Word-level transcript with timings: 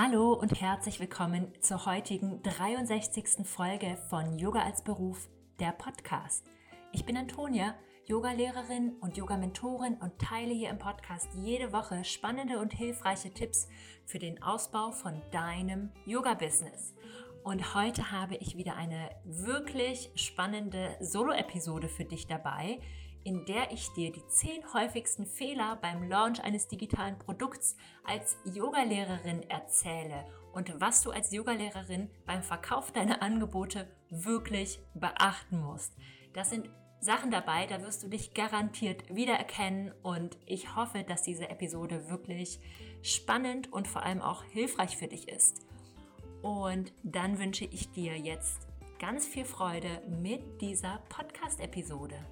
Hallo 0.00 0.32
und 0.32 0.60
herzlich 0.60 1.00
willkommen 1.00 1.52
zur 1.60 1.84
heutigen 1.84 2.40
63. 2.44 3.44
Folge 3.44 3.98
von 4.08 4.38
Yoga 4.38 4.62
als 4.62 4.84
Beruf, 4.84 5.28
der 5.58 5.72
Podcast. 5.72 6.46
Ich 6.92 7.04
bin 7.04 7.16
Antonia, 7.16 7.74
Yogalehrerin 8.06 8.92
und 9.00 9.16
Yoga-Mentorin 9.16 9.94
und 9.94 10.16
teile 10.20 10.54
hier 10.54 10.70
im 10.70 10.78
Podcast 10.78 11.26
jede 11.34 11.72
Woche 11.72 12.04
spannende 12.04 12.60
und 12.60 12.72
hilfreiche 12.72 13.34
Tipps 13.34 13.66
für 14.06 14.20
den 14.20 14.40
Ausbau 14.40 14.92
von 14.92 15.20
deinem 15.32 15.90
Yoga-Business. 16.06 16.94
Und 17.42 17.74
heute 17.74 18.12
habe 18.12 18.36
ich 18.36 18.56
wieder 18.56 18.76
eine 18.76 19.10
wirklich 19.24 20.12
spannende 20.14 20.96
Solo-Episode 21.00 21.88
für 21.88 22.04
dich 22.04 22.28
dabei, 22.28 22.78
in 23.28 23.44
der 23.44 23.70
ich 23.72 23.92
dir 23.92 24.10
die 24.10 24.26
zehn 24.28 24.72
häufigsten 24.72 25.26
Fehler 25.26 25.76
beim 25.82 26.08
Launch 26.08 26.42
eines 26.42 26.66
digitalen 26.66 27.18
Produkts 27.18 27.76
als 28.02 28.38
Yogalehrerin 28.46 29.42
erzähle 29.50 30.24
und 30.54 30.80
was 30.80 31.02
du 31.02 31.10
als 31.10 31.30
Yogalehrerin 31.30 32.08
beim 32.24 32.42
Verkauf 32.42 32.90
deiner 32.90 33.20
Angebote 33.20 33.86
wirklich 34.08 34.80
beachten 34.94 35.60
musst. 35.60 35.92
Das 36.32 36.48
sind 36.48 36.70
Sachen 37.00 37.30
dabei, 37.30 37.66
da 37.66 37.82
wirst 37.82 38.02
du 38.02 38.08
dich 38.08 38.32
garantiert 38.32 39.14
wiedererkennen 39.14 39.92
und 40.02 40.38
ich 40.46 40.74
hoffe, 40.74 41.04
dass 41.04 41.22
diese 41.22 41.50
Episode 41.50 42.08
wirklich 42.08 42.60
spannend 43.02 43.70
und 43.70 43.86
vor 43.86 44.04
allem 44.04 44.22
auch 44.22 44.42
hilfreich 44.44 44.96
für 44.96 45.06
dich 45.06 45.28
ist. 45.28 45.66
Und 46.40 46.94
dann 47.02 47.38
wünsche 47.38 47.66
ich 47.66 47.90
dir 47.90 48.16
jetzt 48.16 48.68
ganz 48.98 49.26
viel 49.26 49.44
Freude 49.44 50.00
mit 50.08 50.62
dieser 50.62 51.02
Podcast-Episode. 51.10 52.24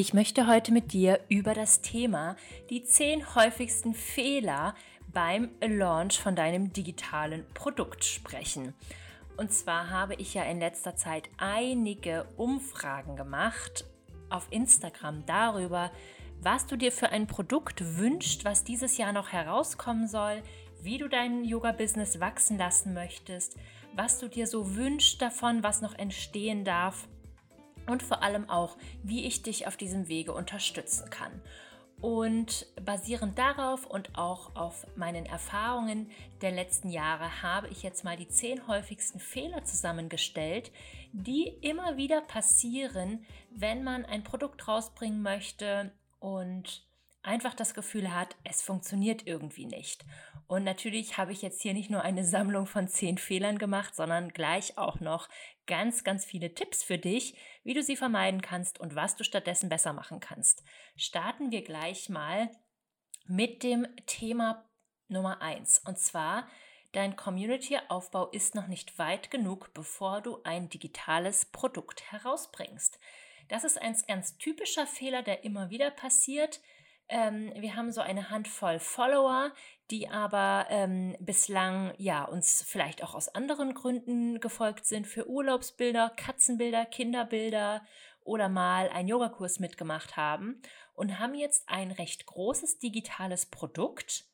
Ich 0.00 0.14
möchte 0.14 0.46
heute 0.46 0.70
mit 0.70 0.92
dir 0.92 1.18
über 1.28 1.54
das 1.54 1.82
Thema 1.82 2.36
die 2.70 2.84
zehn 2.84 3.34
häufigsten 3.34 3.94
Fehler 3.94 4.76
beim 5.12 5.50
Launch 5.60 6.20
von 6.20 6.36
deinem 6.36 6.72
digitalen 6.72 7.44
Produkt 7.52 8.04
sprechen. 8.04 8.74
Und 9.36 9.52
zwar 9.52 9.90
habe 9.90 10.14
ich 10.14 10.34
ja 10.34 10.44
in 10.44 10.60
letzter 10.60 10.94
Zeit 10.94 11.28
einige 11.36 12.26
Umfragen 12.36 13.16
gemacht 13.16 13.86
auf 14.30 14.46
Instagram 14.50 15.26
darüber, 15.26 15.90
was 16.42 16.68
du 16.68 16.76
dir 16.76 16.92
für 16.92 17.08
ein 17.08 17.26
Produkt 17.26 17.98
wünschst, 17.98 18.44
was 18.44 18.62
dieses 18.62 18.98
Jahr 18.98 19.12
noch 19.12 19.30
herauskommen 19.30 20.06
soll, 20.06 20.44
wie 20.80 20.98
du 20.98 21.08
dein 21.08 21.42
Yoga-Business 21.42 22.20
wachsen 22.20 22.56
lassen 22.56 22.94
möchtest, 22.94 23.56
was 23.96 24.20
du 24.20 24.28
dir 24.28 24.46
so 24.46 24.76
wünschst 24.76 25.20
davon, 25.20 25.64
was 25.64 25.82
noch 25.82 25.98
entstehen 25.98 26.64
darf 26.64 27.08
und 27.88 28.02
vor 28.02 28.22
allem 28.22 28.48
auch, 28.48 28.76
wie 29.02 29.26
ich 29.26 29.42
dich 29.42 29.66
auf 29.66 29.76
diesem 29.76 30.08
Wege 30.08 30.32
unterstützen 30.32 31.10
kann. 31.10 31.42
Und 32.00 32.66
basierend 32.84 33.36
darauf 33.38 33.84
und 33.84 34.16
auch 34.16 34.54
auf 34.54 34.86
meinen 34.94 35.26
Erfahrungen 35.26 36.08
der 36.42 36.52
letzten 36.52 36.90
Jahre 36.90 37.42
habe 37.42 37.68
ich 37.68 37.82
jetzt 37.82 38.04
mal 38.04 38.16
die 38.16 38.28
zehn 38.28 38.68
häufigsten 38.68 39.18
Fehler 39.18 39.64
zusammengestellt, 39.64 40.70
die 41.12 41.48
immer 41.60 41.96
wieder 41.96 42.20
passieren, 42.20 43.24
wenn 43.50 43.82
man 43.82 44.04
ein 44.04 44.22
Produkt 44.22 44.68
rausbringen 44.68 45.22
möchte 45.22 45.90
und 46.20 46.87
einfach 47.28 47.52
das 47.52 47.74
Gefühl 47.74 48.14
hat, 48.14 48.36
es 48.42 48.62
funktioniert 48.62 49.26
irgendwie 49.26 49.66
nicht. 49.66 50.04
Und 50.46 50.64
natürlich 50.64 51.18
habe 51.18 51.30
ich 51.30 51.42
jetzt 51.42 51.60
hier 51.60 51.74
nicht 51.74 51.90
nur 51.90 52.00
eine 52.00 52.24
Sammlung 52.24 52.66
von 52.66 52.88
zehn 52.88 53.18
Fehlern 53.18 53.58
gemacht, 53.58 53.94
sondern 53.94 54.30
gleich 54.30 54.78
auch 54.78 54.98
noch 55.00 55.28
ganz, 55.66 56.04
ganz 56.04 56.24
viele 56.24 56.54
Tipps 56.54 56.82
für 56.82 56.96
dich, 56.96 57.36
wie 57.64 57.74
du 57.74 57.82
sie 57.82 57.96
vermeiden 57.96 58.40
kannst 58.40 58.80
und 58.80 58.94
was 58.94 59.14
du 59.14 59.24
stattdessen 59.24 59.68
besser 59.68 59.92
machen 59.92 60.20
kannst. 60.20 60.64
Starten 60.96 61.50
wir 61.50 61.62
gleich 61.62 62.08
mal 62.08 62.50
mit 63.26 63.62
dem 63.62 63.86
Thema 64.06 64.64
Nummer 65.08 65.42
eins 65.42 65.82
Und 65.84 65.98
zwar, 65.98 66.48
dein 66.92 67.14
Community-Aufbau 67.14 68.30
ist 68.30 68.54
noch 68.54 68.68
nicht 68.68 68.98
weit 68.98 69.30
genug, 69.30 69.74
bevor 69.74 70.22
du 70.22 70.40
ein 70.44 70.70
digitales 70.70 71.44
Produkt 71.44 72.10
herausbringst. 72.10 72.98
Das 73.48 73.64
ist 73.64 73.80
ein 73.80 73.96
ganz 74.06 74.38
typischer 74.38 74.86
Fehler, 74.86 75.22
der 75.22 75.44
immer 75.44 75.68
wieder 75.68 75.90
passiert. 75.90 76.60
Ähm, 77.08 77.52
wir 77.56 77.74
haben 77.74 77.90
so 77.90 78.00
eine 78.00 78.30
Handvoll 78.30 78.78
Follower, 78.78 79.52
die 79.90 80.08
aber 80.08 80.66
ähm, 80.68 81.16
bislang 81.20 81.94
ja 81.96 82.24
uns 82.24 82.62
vielleicht 82.66 83.02
auch 83.02 83.14
aus 83.14 83.28
anderen 83.34 83.72
Gründen 83.72 84.40
gefolgt 84.40 84.84
sind 84.84 85.06
für 85.06 85.28
Urlaubsbilder, 85.28 86.10
Katzenbilder, 86.16 86.84
Kinderbilder 86.84 87.82
oder 88.20 88.50
mal 88.50 88.90
einen 88.90 89.08
Yogakurs 89.08 89.58
mitgemacht 89.58 90.16
haben 90.16 90.60
und 90.92 91.18
haben 91.18 91.34
jetzt 91.34 91.66
ein 91.68 91.90
recht 91.90 92.26
großes 92.26 92.78
digitales 92.78 93.46
Produkt, 93.46 94.26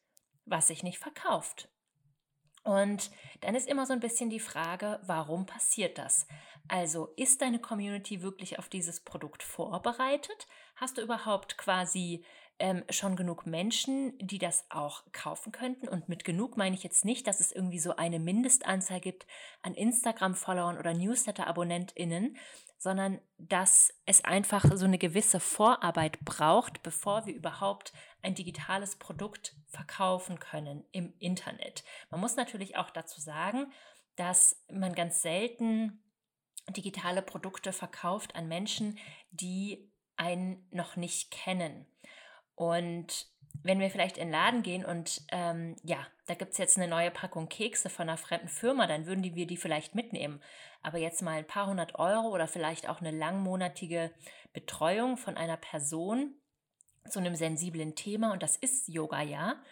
was 0.45 0.67
sich 0.67 0.83
nicht 0.83 0.99
verkauft. 0.99 1.69
Und 2.65 3.11
dann 3.43 3.55
ist 3.55 3.69
immer 3.69 3.85
so 3.85 3.93
ein 3.93 4.01
bisschen 4.01 4.31
die 4.31 4.41
Frage, 4.41 4.99
warum 5.05 5.45
passiert 5.45 5.99
das? 5.99 6.27
Also 6.67 7.13
ist 7.17 7.43
deine 7.43 7.59
Community 7.59 8.23
wirklich 8.23 8.59
auf 8.59 8.71
dieses 8.71 9.01
Produkt 9.01 9.43
vorbereitet? 9.43 10.49
Hast 10.77 10.97
du 10.97 11.03
überhaupt 11.03 11.59
quasi 11.59 12.25
ähm, 12.59 12.85
schon 12.89 13.17
genug 13.17 13.47
Menschen, 13.47 14.17
die 14.19 14.39
das 14.39 14.65
auch 14.71 15.03
kaufen 15.13 15.53
könnten. 15.53 15.89
Und 15.89 16.09
mit 16.09 16.25
genug 16.25 16.57
meine 16.57 16.77
ich 16.77 16.83
jetzt 16.83 17.05
nicht, 17.05 17.27
dass 17.27 17.41
es 17.41 17.53
irgendwie 17.53 17.79
so 17.79 17.97
eine 17.97 18.19
Mindestanzahl 18.19 19.01
gibt 19.01 19.27
an 19.63 19.75
Instagram-Followern 19.75 20.79
oder 20.79 20.95
Newsletter-AbonnentInnen, 20.95 22.37
sondern 22.79 23.21
dass 23.39 23.93
es 24.07 24.25
einfach 24.25 24.65
so 24.77 24.85
eine 24.85 24.99
gewisse 24.99 25.41
Vorarbeit 25.41 26.21
braucht, 26.21 26.83
bevor 26.83 27.27
wir 27.27 27.35
überhaupt 27.35 27.93
ein 28.23 28.35
digitales 28.35 28.97
Produkt 28.97 29.57
verkaufen 29.67 30.39
können 30.39 30.85
im 30.93 31.15
Internet. 31.19 31.83
Man 32.11 32.21
muss 32.21 32.37
natürlich 32.37 32.77
auch 32.77 32.91
dazu 32.91 33.21
sagen, 33.21 33.73
dass 34.17 34.63
man 34.71 34.95
ganz 34.95 35.23
selten 35.23 36.05
digitale 36.71 37.23
Produkte 37.23 37.73
verkauft 37.73 38.37
an 38.37 38.49
Menschen, 38.49 38.99
die 39.31 39.91
einen 40.17 40.67
noch 40.71 40.97
nicht 40.97 41.31
kennen. 41.31 41.87
Und 42.55 43.27
wenn 43.63 43.81
wir 43.81 43.91
vielleicht 43.91 44.19
in 44.19 44.29
den 44.29 44.33
Laden 44.33 44.63
gehen 44.63 44.85
und 44.85 45.23
ähm, 45.31 45.77
ja, 45.83 46.07
da 46.27 46.35
gibt 46.35 46.53
es 46.53 46.59
jetzt 46.59 46.77
eine 46.77 46.89
neue 46.89 47.11
Packung 47.11 47.49
Kekse 47.49 47.89
von 47.89 48.09
einer 48.09 48.19
fremden 48.19 48.49
Firma, 48.49 48.87
dann 48.87 49.07
würden 49.07 49.23
die, 49.23 49.35
wir 49.35 49.47
die 49.47 49.57
vielleicht 49.57 49.95
mitnehmen. 49.95 50.43
Aber 50.83 50.99
jetzt 50.99 51.23
mal 51.23 51.39
ein 51.39 51.47
paar 51.47 51.67
hundert 51.67 51.99
Euro 51.99 52.29
oder 52.29 52.47
vielleicht 52.47 52.89
auch 52.89 53.01
eine 53.01 53.11
langmonatige 53.11 54.13
Betreuung 54.53 55.17
von 55.17 55.37
einer 55.37 55.57
Person 55.57 56.35
zu 57.09 57.19
einem 57.19 57.35
sensiblen 57.35 57.95
Thema, 57.95 58.33
und 58.33 58.43
das 58.43 58.57
ist 58.57 58.89
Yoga 58.89 59.23
ja, 59.23 59.63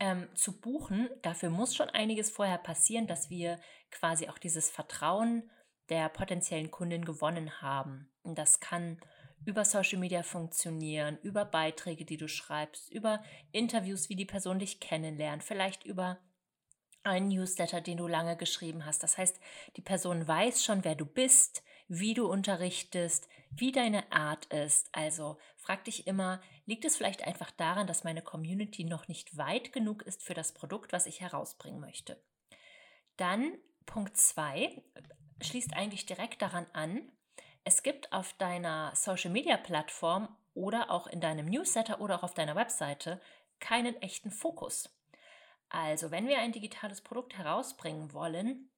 ähm, 0.00 0.28
zu 0.34 0.60
buchen, 0.60 1.08
dafür 1.22 1.50
muss 1.50 1.74
schon 1.74 1.90
einiges 1.90 2.30
vorher 2.30 2.58
passieren, 2.58 3.06
dass 3.06 3.30
wir 3.30 3.58
quasi 3.90 4.28
auch 4.28 4.38
dieses 4.38 4.70
Vertrauen 4.70 5.50
der 5.88 6.08
potenziellen 6.08 6.70
Kundin 6.70 7.04
gewonnen 7.04 7.60
haben. 7.62 8.10
Und 8.22 8.38
das 8.38 8.60
kann 8.60 9.00
über 9.44 9.64
Social 9.64 9.98
Media 9.98 10.22
funktionieren, 10.22 11.18
über 11.22 11.44
Beiträge, 11.44 12.04
die 12.04 12.16
du 12.16 12.28
schreibst, 12.28 12.90
über 12.90 13.22
Interviews, 13.52 14.08
wie 14.08 14.16
die 14.16 14.24
Person 14.24 14.58
dich 14.58 14.80
kennenlernt, 14.80 15.42
vielleicht 15.42 15.84
über 15.84 16.18
einen 17.02 17.28
Newsletter, 17.28 17.80
den 17.80 17.96
du 17.96 18.06
lange 18.06 18.36
geschrieben 18.36 18.84
hast. 18.84 19.02
Das 19.02 19.18
heißt, 19.18 19.40
die 19.76 19.82
Person 19.82 20.26
weiß 20.26 20.64
schon, 20.64 20.84
wer 20.84 20.94
du 20.94 21.06
bist, 21.06 21.62
wie 21.88 22.12
du 22.14 22.26
unterrichtest, 22.26 23.28
wie 23.50 23.72
deine 23.72 24.12
Art 24.12 24.44
ist. 24.46 24.88
Also 24.92 25.38
frag 25.56 25.84
dich 25.84 26.06
immer, 26.06 26.40
liegt 26.66 26.84
es 26.84 26.96
vielleicht 26.96 27.26
einfach 27.26 27.50
daran, 27.50 27.86
dass 27.86 28.04
meine 28.04 28.22
Community 28.22 28.84
noch 28.84 29.08
nicht 29.08 29.36
weit 29.38 29.72
genug 29.72 30.02
ist 30.02 30.22
für 30.22 30.34
das 30.34 30.52
Produkt, 30.52 30.92
was 30.92 31.06
ich 31.06 31.20
herausbringen 31.20 31.80
möchte? 31.80 32.22
Dann 33.16 33.56
Punkt 33.86 34.16
2 34.16 34.82
schließt 35.40 35.72
eigentlich 35.74 36.04
direkt 36.04 36.42
daran 36.42 36.66
an, 36.74 37.10
es 37.64 37.82
gibt 37.82 38.12
auf 38.12 38.32
deiner 38.34 38.92
Social-Media-Plattform 38.94 40.28
oder 40.54 40.90
auch 40.90 41.06
in 41.06 41.20
deinem 41.20 41.46
Newsletter 41.46 42.00
oder 42.00 42.16
auch 42.16 42.22
auf 42.22 42.34
deiner 42.34 42.56
Webseite 42.56 43.20
keinen 43.60 44.00
echten 44.02 44.30
Fokus. 44.30 44.90
Also, 45.68 46.10
wenn 46.10 46.28
wir 46.28 46.38
ein 46.38 46.52
digitales 46.52 47.00
Produkt 47.00 47.36
herausbringen 47.36 48.12
wollen, 48.12 48.70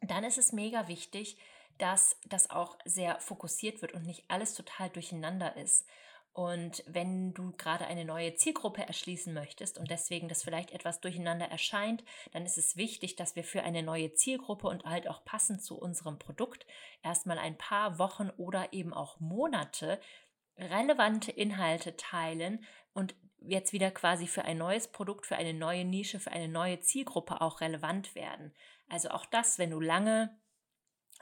dann 0.00 0.24
ist 0.24 0.38
es 0.38 0.52
mega 0.52 0.88
wichtig, 0.88 1.36
dass 1.78 2.16
das 2.26 2.50
auch 2.50 2.78
sehr 2.84 3.20
fokussiert 3.20 3.82
wird 3.82 3.92
und 3.92 4.04
nicht 4.04 4.24
alles 4.28 4.54
total 4.54 4.90
durcheinander 4.90 5.56
ist. 5.56 5.86
Und 6.34 6.82
wenn 6.86 7.34
du 7.34 7.52
gerade 7.52 7.86
eine 7.86 8.06
neue 8.06 8.34
Zielgruppe 8.34 8.86
erschließen 8.86 9.34
möchtest 9.34 9.78
und 9.78 9.90
deswegen 9.90 10.28
das 10.28 10.42
vielleicht 10.42 10.70
etwas 10.70 11.00
durcheinander 11.00 11.46
erscheint, 11.46 12.04
dann 12.32 12.46
ist 12.46 12.56
es 12.56 12.76
wichtig, 12.76 13.16
dass 13.16 13.36
wir 13.36 13.44
für 13.44 13.62
eine 13.62 13.82
neue 13.82 14.14
Zielgruppe 14.14 14.66
und 14.68 14.84
halt 14.84 15.08
auch 15.08 15.24
passend 15.24 15.62
zu 15.62 15.78
unserem 15.78 16.18
Produkt 16.18 16.66
erstmal 17.02 17.38
ein 17.38 17.58
paar 17.58 17.98
Wochen 17.98 18.30
oder 18.38 18.72
eben 18.72 18.94
auch 18.94 19.20
Monate 19.20 20.00
relevante 20.56 21.30
Inhalte 21.30 21.96
teilen 21.96 22.64
und 22.94 23.14
jetzt 23.40 23.72
wieder 23.72 23.90
quasi 23.90 24.26
für 24.26 24.44
ein 24.44 24.58
neues 24.58 24.88
Produkt, 24.88 25.26
für 25.26 25.36
eine 25.36 25.52
neue 25.52 25.84
Nische, 25.84 26.20
für 26.20 26.30
eine 26.30 26.48
neue 26.48 26.80
Zielgruppe 26.80 27.40
auch 27.40 27.60
relevant 27.60 28.14
werden. 28.14 28.54
Also 28.88 29.10
auch 29.10 29.26
das, 29.26 29.58
wenn 29.58 29.70
du 29.70 29.80
lange 29.80 30.38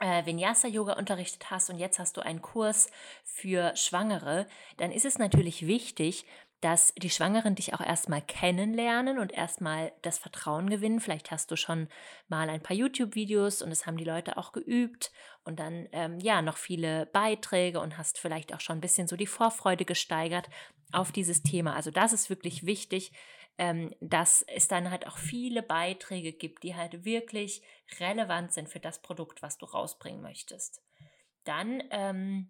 äh, 0.01 0.25
Vinyasa-Yoga 0.25 0.93
unterrichtet 0.93 1.49
hast 1.49 1.69
und 1.69 1.77
jetzt 1.77 1.99
hast 1.99 2.17
du 2.17 2.21
einen 2.21 2.41
Kurs 2.41 2.89
für 3.23 3.75
Schwangere, 3.75 4.47
dann 4.77 4.91
ist 4.91 5.05
es 5.05 5.17
natürlich 5.17 5.67
wichtig, 5.67 6.25
dass 6.61 6.93
die 6.93 7.09
Schwangeren 7.09 7.55
dich 7.55 7.73
auch 7.73 7.81
erstmal 7.81 8.21
kennenlernen 8.21 9.17
und 9.17 9.31
erstmal 9.31 9.91
das 10.03 10.19
Vertrauen 10.19 10.69
gewinnen. 10.69 10.99
Vielleicht 10.99 11.31
hast 11.31 11.49
du 11.49 11.55
schon 11.55 11.87
mal 12.29 12.49
ein 12.49 12.61
paar 12.61 12.75
YouTube-Videos 12.75 13.63
und 13.63 13.71
es 13.71 13.87
haben 13.87 13.97
die 13.97 14.03
Leute 14.03 14.37
auch 14.37 14.51
geübt 14.51 15.11
und 15.43 15.59
dann 15.59 15.87
ähm, 15.91 16.19
ja 16.19 16.43
noch 16.43 16.57
viele 16.57 17.07
Beiträge 17.07 17.79
und 17.79 17.97
hast 17.97 18.19
vielleicht 18.19 18.53
auch 18.53 18.59
schon 18.59 18.77
ein 18.77 18.81
bisschen 18.81 19.07
so 19.07 19.15
die 19.15 19.25
Vorfreude 19.25 19.85
gesteigert 19.85 20.49
auf 20.91 21.11
dieses 21.11 21.41
Thema. 21.41 21.75
Also 21.75 21.89
das 21.89 22.13
ist 22.13 22.29
wirklich 22.29 22.63
wichtig, 22.63 23.11
ähm, 23.57 23.93
dass 23.99 24.43
es 24.43 24.67
dann 24.67 24.89
halt 24.89 25.07
auch 25.07 25.17
viele 25.17 25.63
Beiträge 25.63 26.33
gibt, 26.33 26.63
die 26.63 26.75
halt 26.75 27.05
wirklich 27.05 27.61
relevant 27.99 28.53
sind 28.53 28.69
für 28.69 28.79
das 28.79 29.01
Produkt, 29.01 29.41
was 29.41 29.57
du 29.57 29.65
rausbringen 29.65 30.21
möchtest. 30.21 30.81
Dann 31.43 31.83
ähm, 31.91 32.49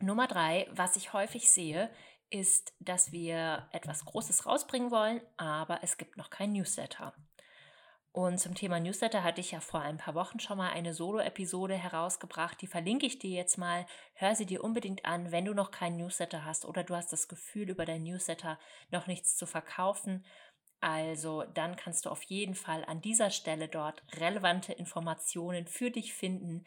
Nummer 0.00 0.26
drei, 0.26 0.68
was 0.70 0.96
ich 0.96 1.12
häufig 1.12 1.50
sehe, 1.50 1.90
ist, 2.30 2.74
dass 2.80 3.12
wir 3.12 3.68
etwas 3.72 4.04
Großes 4.04 4.46
rausbringen 4.46 4.90
wollen, 4.90 5.20
aber 5.36 5.80
es 5.82 5.96
gibt 5.96 6.16
noch 6.16 6.30
kein 6.30 6.52
Newsletter. 6.52 7.14
Und 8.12 8.38
zum 8.38 8.54
Thema 8.54 8.80
Newsletter 8.80 9.22
hatte 9.22 9.40
ich 9.40 9.52
ja 9.52 9.60
vor 9.60 9.80
ein 9.80 9.98
paar 9.98 10.14
Wochen 10.14 10.40
schon 10.40 10.58
mal 10.58 10.70
eine 10.70 10.94
Solo-Episode 10.94 11.74
herausgebracht. 11.74 12.60
Die 12.60 12.66
verlinke 12.66 13.06
ich 13.06 13.18
dir 13.18 13.30
jetzt 13.30 13.58
mal. 13.58 13.86
Hör 14.14 14.34
sie 14.34 14.46
dir 14.46 14.64
unbedingt 14.64 15.04
an, 15.04 15.30
wenn 15.30 15.44
du 15.44 15.54
noch 15.54 15.70
keinen 15.70 15.98
Newsletter 15.98 16.44
hast 16.44 16.64
oder 16.64 16.84
du 16.84 16.96
hast 16.96 17.12
das 17.12 17.28
Gefühl, 17.28 17.70
über 17.70 17.84
dein 17.84 18.02
Newsletter 18.02 18.58
noch 18.90 19.06
nichts 19.06 19.36
zu 19.36 19.46
verkaufen. 19.46 20.24
Also 20.80 21.44
dann 21.54 21.76
kannst 21.76 22.06
du 22.06 22.10
auf 22.10 22.22
jeden 22.24 22.54
Fall 22.54 22.84
an 22.84 23.00
dieser 23.00 23.30
Stelle 23.30 23.68
dort 23.68 24.02
relevante 24.16 24.72
Informationen 24.72 25.66
für 25.66 25.90
dich 25.90 26.14
finden. 26.14 26.64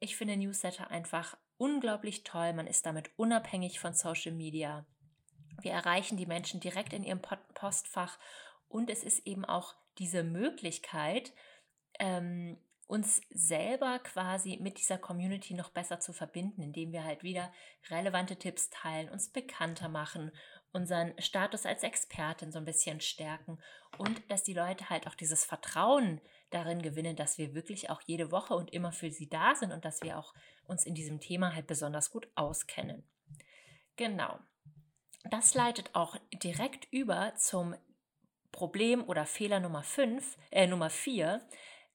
Ich 0.00 0.16
finde 0.16 0.36
Newsletter 0.36 0.90
einfach 0.90 1.36
unglaublich 1.56 2.24
toll. 2.24 2.52
Man 2.52 2.66
ist 2.66 2.84
damit 2.84 3.10
unabhängig 3.16 3.80
von 3.80 3.94
Social 3.94 4.32
Media. 4.32 4.86
Wir 5.62 5.72
erreichen 5.72 6.16
die 6.16 6.26
Menschen 6.26 6.60
direkt 6.60 6.92
in 6.92 7.04
ihrem 7.04 7.22
Postfach 7.22 8.18
und 8.74 8.90
es 8.90 9.04
ist 9.04 9.24
eben 9.24 9.44
auch 9.44 9.76
diese 9.98 10.24
Möglichkeit, 10.24 11.32
ähm, 12.00 12.58
uns 12.88 13.22
selber 13.30 14.00
quasi 14.00 14.58
mit 14.60 14.78
dieser 14.78 14.98
Community 14.98 15.54
noch 15.54 15.70
besser 15.70 16.00
zu 16.00 16.12
verbinden, 16.12 16.60
indem 16.60 16.90
wir 16.90 17.04
halt 17.04 17.22
wieder 17.22 17.52
relevante 17.88 18.36
Tipps 18.36 18.70
teilen, 18.70 19.08
uns 19.10 19.28
bekannter 19.28 19.88
machen, 19.88 20.32
unseren 20.72 21.14
Status 21.20 21.66
als 21.66 21.84
Expertin 21.84 22.50
so 22.50 22.58
ein 22.58 22.64
bisschen 22.64 23.00
stärken 23.00 23.60
und 23.96 24.28
dass 24.28 24.42
die 24.42 24.54
Leute 24.54 24.90
halt 24.90 25.06
auch 25.06 25.14
dieses 25.14 25.44
Vertrauen 25.44 26.20
darin 26.50 26.82
gewinnen, 26.82 27.14
dass 27.14 27.38
wir 27.38 27.54
wirklich 27.54 27.90
auch 27.90 28.02
jede 28.02 28.32
Woche 28.32 28.54
und 28.54 28.72
immer 28.72 28.90
für 28.90 29.12
sie 29.12 29.28
da 29.28 29.54
sind 29.54 29.70
und 29.70 29.84
dass 29.84 30.02
wir 30.02 30.18
auch 30.18 30.34
uns 30.66 30.84
in 30.84 30.96
diesem 30.96 31.20
Thema 31.20 31.54
halt 31.54 31.68
besonders 31.68 32.10
gut 32.10 32.26
auskennen. 32.34 33.04
Genau. 33.94 34.40
Das 35.30 35.54
leitet 35.54 35.94
auch 35.94 36.16
direkt 36.42 36.92
über 36.92 37.36
zum 37.36 37.76
Problem 38.54 39.04
oder 39.04 39.26
Fehler 39.26 39.60
Nummer 39.60 39.82
5, 39.82 40.38
äh, 40.50 40.66
Nummer 40.66 40.88
4, 40.88 41.42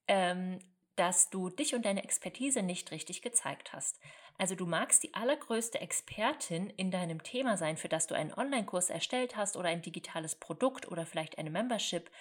ähm, 0.08 0.60
dass 0.96 1.30
du 1.30 1.50
dich 1.50 1.74
und 1.74 1.86
deine 1.86 2.04
Expertise 2.04 2.62
nicht 2.62 2.92
richtig 2.92 3.22
gezeigt 3.22 3.72
hast. 3.72 4.00
Also 4.38 4.56
du 4.56 4.66
magst 4.66 5.04
die 5.04 5.14
allergrößte 5.14 5.80
Expertin 5.80 6.70
in 6.70 6.92
deinem 6.92 7.24
Thema 7.24 7.56
sein, 7.56 7.78
für 7.78 7.88
das 7.88 8.08
du 8.08 8.16
einen 8.16 8.34
Online-Kurs 8.34 8.90
erstellt 8.90 9.38
hast 9.38 9.56
oder 9.56 9.70
ein 9.70 9.82
digitales 9.82 10.36
Produkt 10.36 10.92
oder 10.92 11.06
vielleicht 11.06 11.38
eine 11.38 11.50
Membership, 11.50 12.12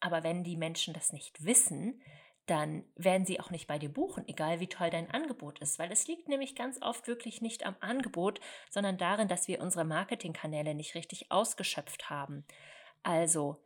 aber 0.00 0.22
wenn 0.22 0.44
die 0.44 0.56
Menschen 0.56 0.94
das 0.94 1.12
nicht 1.12 1.44
wissen, 1.44 2.02
dann 2.46 2.84
werden 2.96 3.26
sie 3.26 3.40
auch 3.40 3.50
nicht 3.50 3.66
bei 3.66 3.78
dir 3.78 3.92
buchen, 3.92 4.26
egal 4.26 4.60
wie 4.60 4.68
toll 4.68 4.90
dein 4.90 5.10
Angebot 5.10 5.58
ist, 5.58 5.78
weil 5.78 5.92
es 5.92 6.06
liegt 6.06 6.28
nämlich 6.28 6.54
ganz 6.54 6.80
oft 6.80 7.06
wirklich 7.06 7.42
nicht 7.42 7.66
am 7.66 7.76
Angebot, 7.80 8.40
sondern 8.70 8.96
darin, 8.96 9.28
dass 9.28 9.48
wir 9.48 9.60
unsere 9.60 9.84
Marketingkanäle 9.84 10.74
nicht 10.74 10.94
richtig 10.94 11.30
ausgeschöpft 11.30 12.08
haben. 12.08 12.46
Also, 13.02 13.58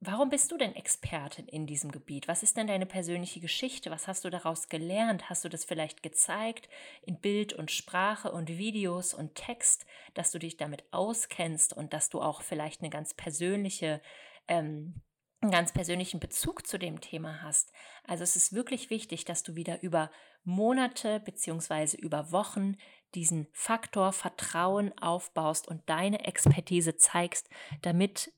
warum 0.00 0.30
bist 0.30 0.50
du 0.50 0.56
denn 0.56 0.74
Expertin 0.74 1.46
in 1.46 1.66
diesem 1.66 1.92
Gebiet? 1.92 2.26
Was 2.26 2.42
ist 2.42 2.56
denn 2.56 2.66
deine 2.66 2.86
persönliche 2.86 3.40
Geschichte? 3.40 3.90
Was 3.90 4.08
hast 4.08 4.24
du 4.24 4.30
daraus 4.30 4.68
gelernt? 4.68 5.28
Hast 5.28 5.44
du 5.44 5.48
das 5.48 5.64
vielleicht 5.64 6.02
gezeigt 6.02 6.68
in 7.02 7.20
Bild 7.20 7.52
und 7.52 7.70
Sprache 7.70 8.32
und 8.32 8.48
Videos 8.48 9.14
und 9.14 9.34
Text, 9.34 9.86
dass 10.14 10.30
du 10.30 10.38
dich 10.38 10.56
damit 10.56 10.84
auskennst 10.90 11.74
und 11.74 11.92
dass 11.92 12.08
du 12.08 12.20
auch 12.20 12.42
vielleicht 12.42 12.80
eine 12.80 12.90
ganz 12.90 13.14
persönliche 13.14 14.00
ähm, 14.48 15.02
einen 15.42 15.52
ganz 15.52 15.72
persönlichen 15.72 16.20
Bezug 16.20 16.66
zu 16.66 16.78
dem 16.78 17.00
Thema 17.00 17.42
hast. 17.42 17.72
Also 18.06 18.24
es 18.24 18.36
ist 18.36 18.52
wirklich 18.52 18.90
wichtig, 18.90 19.24
dass 19.24 19.42
du 19.42 19.54
wieder 19.54 19.82
über 19.82 20.10
Monate 20.44 21.20
beziehungsweise 21.20 21.96
über 21.96 22.30
Wochen 22.30 22.76
diesen 23.14 23.48
Faktor 23.52 24.12
Vertrauen 24.12 24.96
aufbaust 24.98 25.66
und 25.66 25.88
deine 25.88 26.26
Expertise 26.26 26.96
zeigst, 26.96 27.48
damit 27.80 28.32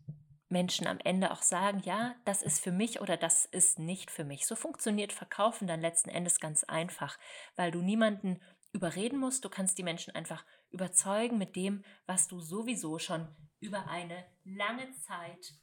Menschen 0.52 0.86
am 0.86 0.98
Ende 1.02 1.32
auch 1.32 1.42
sagen, 1.42 1.80
ja, 1.84 2.14
das 2.24 2.42
ist 2.42 2.60
für 2.60 2.70
mich 2.70 3.00
oder 3.00 3.16
das 3.16 3.46
ist 3.46 3.78
nicht 3.78 4.10
für 4.10 4.24
mich. 4.24 4.46
So 4.46 4.54
funktioniert 4.54 5.12
Verkaufen 5.12 5.66
dann 5.66 5.80
letzten 5.80 6.10
Endes 6.10 6.38
ganz 6.38 6.62
einfach, 6.64 7.18
weil 7.56 7.72
du 7.72 7.80
niemanden 7.80 8.40
überreden 8.72 9.18
musst. 9.18 9.44
Du 9.44 9.48
kannst 9.48 9.78
die 9.78 9.82
Menschen 9.82 10.14
einfach 10.14 10.44
überzeugen 10.70 11.38
mit 11.38 11.56
dem, 11.56 11.84
was 12.06 12.28
du 12.28 12.40
sowieso 12.40 12.98
schon 12.98 13.28
über 13.60 13.88
eine 13.88 14.24
lange 14.44 14.92
Zeit 14.92 15.54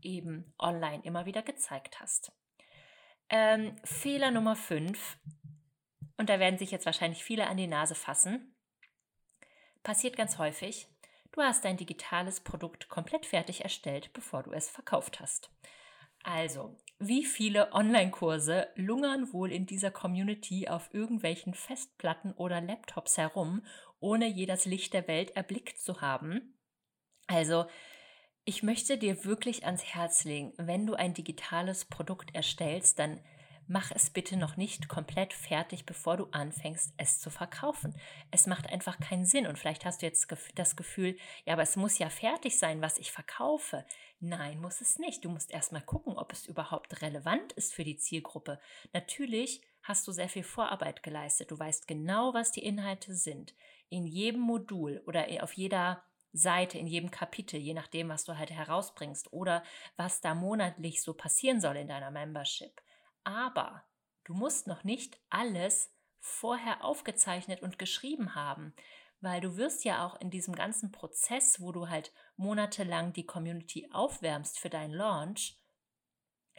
eben 0.00 0.54
online 0.58 1.02
immer 1.04 1.26
wieder 1.26 1.42
gezeigt 1.42 2.00
hast. 2.00 2.32
Ähm, 3.28 3.76
Fehler 3.84 4.30
Nummer 4.30 4.56
5, 4.56 5.18
und 6.16 6.28
da 6.28 6.38
werden 6.38 6.58
sich 6.58 6.70
jetzt 6.70 6.86
wahrscheinlich 6.86 7.24
viele 7.24 7.46
an 7.46 7.56
die 7.56 7.66
Nase 7.66 7.94
fassen, 7.94 8.54
passiert 9.82 10.16
ganz 10.16 10.38
häufig, 10.38 10.91
du 11.32 11.42
hast 11.42 11.64
dein 11.64 11.76
digitales 11.76 12.40
Produkt 12.40 12.88
komplett 12.88 13.26
fertig 13.26 13.62
erstellt, 13.62 14.12
bevor 14.12 14.42
du 14.42 14.52
es 14.52 14.70
verkauft 14.70 15.20
hast. 15.20 15.50
Also, 16.24 16.76
wie 16.98 17.24
viele 17.24 17.72
Online-Kurse 17.72 18.68
lungern 18.76 19.32
wohl 19.32 19.50
in 19.50 19.66
dieser 19.66 19.90
Community 19.90 20.68
auf 20.68 20.94
irgendwelchen 20.94 21.52
Festplatten 21.52 22.32
oder 22.32 22.60
Laptops 22.60 23.18
herum, 23.18 23.64
ohne 23.98 24.26
je 24.28 24.46
das 24.46 24.64
Licht 24.64 24.94
der 24.94 25.08
Welt 25.08 25.32
erblickt 25.32 25.78
zu 25.78 26.00
haben? 26.00 26.58
Also, 27.26 27.66
ich 28.44 28.62
möchte 28.62 28.98
dir 28.98 29.24
wirklich 29.24 29.66
ans 29.66 29.84
Herz 29.84 30.24
legen, 30.24 30.52
wenn 30.58 30.86
du 30.86 30.94
ein 30.94 31.14
digitales 31.14 31.84
Produkt 31.84 32.34
erstellst, 32.34 32.98
dann 32.98 33.20
mach 33.66 33.90
es 33.90 34.10
bitte 34.10 34.36
noch 34.36 34.56
nicht 34.56 34.88
komplett 34.88 35.32
fertig, 35.32 35.86
bevor 35.86 36.16
du 36.16 36.26
anfängst, 36.32 36.94
es 36.96 37.18
zu 37.18 37.30
verkaufen. 37.30 37.94
Es 38.30 38.46
macht 38.46 38.68
einfach 38.68 38.98
keinen 39.00 39.24
Sinn. 39.24 39.46
Und 39.46 39.58
vielleicht 39.58 39.84
hast 39.84 40.02
du 40.02 40.06
jetzt 40.06 40.26
das 40.54 40.76
Gefühl, 40.76 41.16
ja, 41.44 41.54
aber 41.54 41.62
es 41.62 41.76
muss 41.76 41.98
ja 41.98 42.10
fertig 42.10 42.58
sein, 42.58 42.80
was 42.80 42.98
ich 42.98 43.12
verkaufe. 43.12 43.84
Nein, 44.20 44.60
muss 44.60 44.80
es 44.80 44.98
nicht. 44.98 45.24
Du 45.24 45.30
musst 45.30 45.50
erstmal 45.50 45.82
gucken, 45.82 46.18
ob 46.18 46.32
es 46.32 46.46
überhaupt 46.46 47.02
relevant 47.02 47.52
ist 47.52 47.74
für 47.74 47.84
die 47.84 47.96
Zielgruppe. 47.96 48.60
Natürlich 48.92 49.62
hast 49.82 50.06
du 50.06 50.12
sehr 50.12 50.28
viel 50.28 50.44
Vorarbeit 50.44 51.02
geleistet. 51.02 51.50
Du 51.50 51.58
weißt 51.58 51.88
genau, 51.88 52.34
was 52.34 52.52
die 52.52 52.64
Inhalte 52.64 53.14
sind. 53.14 53.54
In 53.88 54.06
jedem 54.06 54.40
Modul 54.40 55.02
oder 55.06 55.26
auf 55.42 55.52
jeder 55.54 56.04
Seite, 56.32 56.78
in 56.78 56.86
jedem 56.86 57.10
Kapitel, 57.10 57.60
je 57.60 57.74
nachdem, 57.74 58.08
was 58.08 58.24
du 58.24 58.38
halt 58.38 58.50
herausbringst 58.50 59.32
oder 59.32 59.62
was 59.96 60.20
da 60.20 60.34
monatlich 60.34 61.02
so 61.02 61.14
passieren 61.14 61.60
soll 61.60 61.76
in 61.76 61.88
deiner 61.88 62.10
Membership. 62.10 62.80
Aber 63.24 63.84
du 64.24 64.34
musst 64.34 64.66
noch 64.66 64.84
nicht 64.84 65.18
alles 65.30 65.94
vorher 66.18 66.84
aufgezeichnet 66.84 67.62
und 67.62 67.78
geschrieben 67.78 68.34
haben, 68.34 68.74
weil 69.20 69.40
du 69.40 69.56
wirst 69.56 69.84
ja 69.84 70.06
auch 70.06 70.20
in 70.20 70.30
diesem 70.30 70.54
ganzen 70.54 70.92
Prozess, 70.92 71.60
wo 71.60 71.72
du 71.72 71.88
halt 71.88 72.12
monatelang 72.36 73.12
die 73.12 73.26
Community 73.26 73.88
aufwärmst 73.92 74.58
für 74.58 74.70
deinen 74.70 74.92
Launch, 74.92 75.58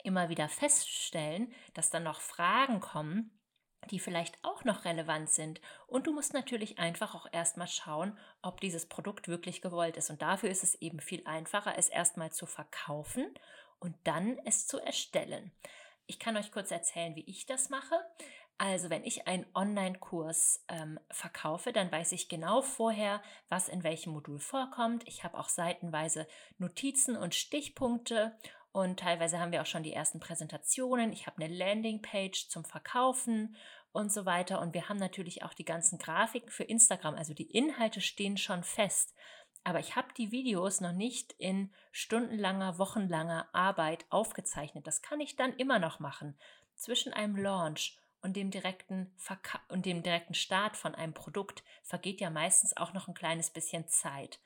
immer 0.03 0.29
wieder 0.29 0.49
feststellen, 0.49 1.53
dass 1.73 1.89
dann 1.89 2.03
noch 2.03 2.21
Fragen 2.21 2.79
kommen, 2.79 3.39
die 3.89 3.99
vielleicht 3.99 4.43
auch 4.43 4.63
noch 4.63 4.85
relevant 4.85 5.29
sind. 5.29 5.61
Und 5.87 6.07
du 6.07 6.13
musst 6.13 6.33
natürlich 6.33 6.79
einfach 6.79 7.15
auch 7.15 7.27
erstmal 7.31 7.67
schauen, 7.67 8.17
ob 8.41 8.61
dieses 8.61 8.85
Produkt 8.87 9.27
wirklich 9.27 9.61
gewollt 9.61 9.97
ist. 9.97 10.09
Und 10.09 10.21
dafür 10.21 10.49
ist 10.49 10.63
es 10.63 10.75
eben 10.75 10.99
viel 10.99 11.25
einfacher, 11.25 11.77
es 11.77 11.89
erstmal 11.89 12.31
zu 12.31 12.45
verkaufen 12.45 13.33
und 13.79 13.95
dann 14.05 14.37
es 14.45 14.67
zu 14.67 14.79
erstellen. 14.79 15.51
Ich 16.05 16.19
kann 16.19 16.37
euch 16.37 16.51
kurz 16.51 16.71
erzählen, 16.71 17.15
wie 17.15 17.25
ich 17.25 17.45
das 17.45 17.69
mache. 17.69 17.95
Also 18.57 18.89
wenn 18.89 19.03
ich 19.03 19.27
einen 19.27 19.45
Online-Kurs 19.55 20.63
ähm, 20.67 20.99
verkaufe, 21.09 21.73
dann 21.73 21.91
weiß 21.91 22.11
ich 22.11 22.29
genau 22.29 22.61
vorher, 22.61 23.21
was 23.49 23.67
in 23.67 23.83
welchem 23.83 24.13
Modul 24.13 24.39
vorkommt. 24.39 25.07
Ich 25.07 25.23
habe 25.23 25.37
auch 25.37 25.49
seitenweise 25.49 26.27
Notizen 26.59 27.17
und 27.17 27.33
Stichpunkte 27.33 28.37
und 28.73 28.99
teilweise 28.99 29.39
haben 29.39 29.51
wir 29.51 29.61
auch 29.61 29.67
schon 29.67 29.83
die 29.83 29.93
ersten 29.93 30.19
Präsentationen. 30.19 31.13
Ich 31.13 31.27
habe 31.27 31.43
eine 31.43 31.53
Landingpage 31.53 32.49
zum 32.49 32.65
Verkaufen 32.65 33.55
und 33.91 34.11
so 34.11 34.25
weiter. 34.25 34.59
Und 34.59 34.73
wir 34.73 34.89
haben 34.89 34.97
natürlich 34.97 35.43
auch 35.43 35.53
die 35.53 35.63
ganzen 35.63 35.99
Grafiken 35.99 36.49
für 36.49 36.63
Instagram. 36.63 37.13
Also 37.13 37.35
die 37.35 37.51
Inhalte 37.51 38.01
stehen 38.01 38.35
schon 38.35 38.63
fest. 38.63 39.13
Aber 39.63 39.79
ich 39.79 39.95
habe 39.95 40.13
die 40.17 40.31
Videos 40.31 40.81
noch 40.81 40.91
nicht 40.91 41.33
in 41.37 41.71
stundenlanger, 41.91 42.77
wochenlanger 42.77 43.47
Arbeit 43.53 44.05
aufgezeichnet. 44.09 44.87
Das 44.87 45.01
kann 45.01 45.21
ich 45.21 45.35
dann 45.35 45.53
immer 45.53 45.79
noch 45.79 45.99
machen. 45.99 46.37
Zwischen 46.75 47.13
einem 47.13 47.35
Launch 47.37 47.97
und 48.21 48.35
dem 48.35 48.51
direkten 48.51 49.13
Verka 49.17 49.59
und 49.69 49.85
dem 49.85 50.03
direkten 50.03 50.33
Start 50.33 50.75
von 50.75 50.95
einem 50.95 51.13
Produkt 51.13 51.63
vergeht 51.83 52.21
ja 52.21 52.29
meistens 52.29 52.75
auch 52.75 52.93
noch 52.93 53.07
ein 53.07 53.13
kleines 53.13 53.49
bisschen 53.49 53.87
Zeit. 53.87 54.39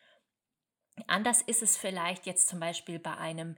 Anders 1.06 1.42
ist 1.42 1.62
es 1.62 1.78
vielleicht 1.78 2.26
jetzt 2.26 2.48
zum 2.48 2.60
Beispiel 2.60 3.00
bei 3.00 3.16
einem 3.18 3.56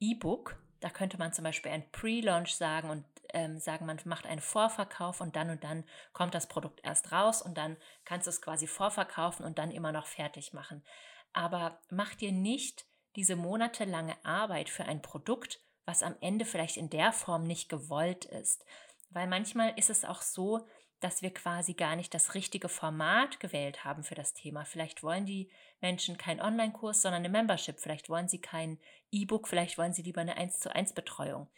E-Book. 0.00 0.60
Da 0.80 0.90
könnte 0.90 1.16
man 1.16 1.32
zum 1.32 1.44
Beispiel 1.44 1.70
ein 1.70 1.88
Pre-Launch 1.92 2.56
sagen 2.56 2.90
und 2.90 3.04
ähm, 3.32 3.58
sagen, 3.58 3.86
man 3.86 3.98
macht 4.04 4.26
einen 4.26 4.40
Vorverkauf 4.40 5.20
und 5.20 5.36
dann 5.36 5.50
und 5.50 5.64
dann 5.64 5.84
kommt 6.12 6.34
das 6.34 6.46
Produkt 6.46 6.80
erst 6.84 7.12
raus 7.12 7.42
und 7.42 7.56
dann 7.56 7.76
kannst 8.04 8.26
du 8.26 8.30
es 8.30 8.42
quasi 8.42 8.66
vorverkaufen 8.66 9.44
und 9.44 9.58
dann 9.58 9.70
immer 9.70 9.92
noch 9.92 10.06
fertig 10.06 10.52
machen. 10.52 10.84
Aber 11.32 11.80
mach 11.90 12.14
dir 12.14 12.32
nicht 12.32 12.86
diese 13.16 13.36
monatelange 13.36 14.16
Arbeit 14.24 14.68
für 14.68 14.84
ein 14.84 15.02
Produkt, 15.02 15.60
was 15.84 16.02
am 16.02 16.16
Ende 16.20 16.44
vielleicht 16.44 16.76
in 16.76 16.90
der 16.90 17.12
Form 17.12 17.44
nicht 17.44 17.68
gewollt 17.68 18.24
ist. 18.24 18.64
Weil 19.10 19.26
manchmal 19.26 19.72
ist 19.76 19.90
es 19.90 20.04
auch 20.04 20.22
so, 20.22 20.66
dass 21.02 21.20
wir 21.20 21.34
quasi 21.34 21.74
gar 21.74 21.96
nicht 21.96 22.14
das 22.14 22.34
richtige 22.34 22.68
Format 22.68 23.40
gewählt 23.40 23.84
haben 23.84 24.04
für 24.04 24.14
das 24.14 24.34
Thema. 24.34 24.64
Vielleicht 24.64 25.02
wollen 25.02 25.26
die 25.26 25.50
Menschen 25.80 26.16
keinen 26.16 26.40
Online-Kurs, 26.40 27.02
sondern 27.02 27.24
eine 27.24 27.28
Membership. 27.28 27.80
Vielleicht 27.80 28.08
wollen 28.08 28.28
sie 28.28 28.40
kein 28.40 28.78
E-Book, 29.10 29.48
vielleicht 29.48 29.78
wollen 29.78 29.92
sie 29.92 30.02
lieber 30.02 30.20
eine 30.20 30.36
1 30.36 30.60
zu 30.60 30.72
1 30.72 30.92
Betreuung. 30.92 31.48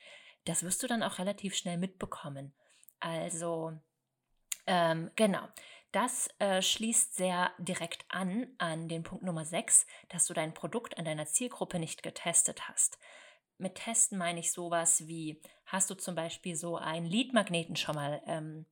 Das 0.44 0.62
wirst 0.62 0.82
du 0.82 0.86
dann 0.86 1.02
auch 1.02 1.18
relativ 1.18 1.54
schnell 1.54 1.78
mitbekommen. 1.78 2.54
Also, 3.00 3.72
ähm, 4.66 5.10
genau. 5.16 5.46
Das 5.92 6.28
äh, 6.40 6.60
schließt 6.60 7.14
sehr 7.14 7.52
direkt 7.58 8.04
an 8.08 8.48
an 8.58 8.88
den 8.88 9.04
Punkt 9.04 9.24
Nummer 9.24 9.44
6, 9.44 9.86
dass 10.08 10.26
du 10.26 10.34
dein 10.34 10.52
Produkt 10.52 10.98
an 10.98 11.04
deiner 11.04 11.26
Zielgruppe 11.26 11.78
nicht 11.78 12.02
getestet 12.02 12.68
hast. 12.68 12.98
Mit 13.58 13.76
Testen 13.76 14.18
meine 14.18 14.40
ich 14.40 14.50
sowas 14.50 15.06
wie, 15.06 15.40
hast 15.66 15.90
du 15.90 15.94
zum 15.94 16.16
Beispiel 16.16 16.56
so 16.56 16.76
einen 16.76 17.06
Leadmagneten 17.06 17.76
schon 17.76 17.94
mal 17.94 18.20
ähm, 18.26 18.66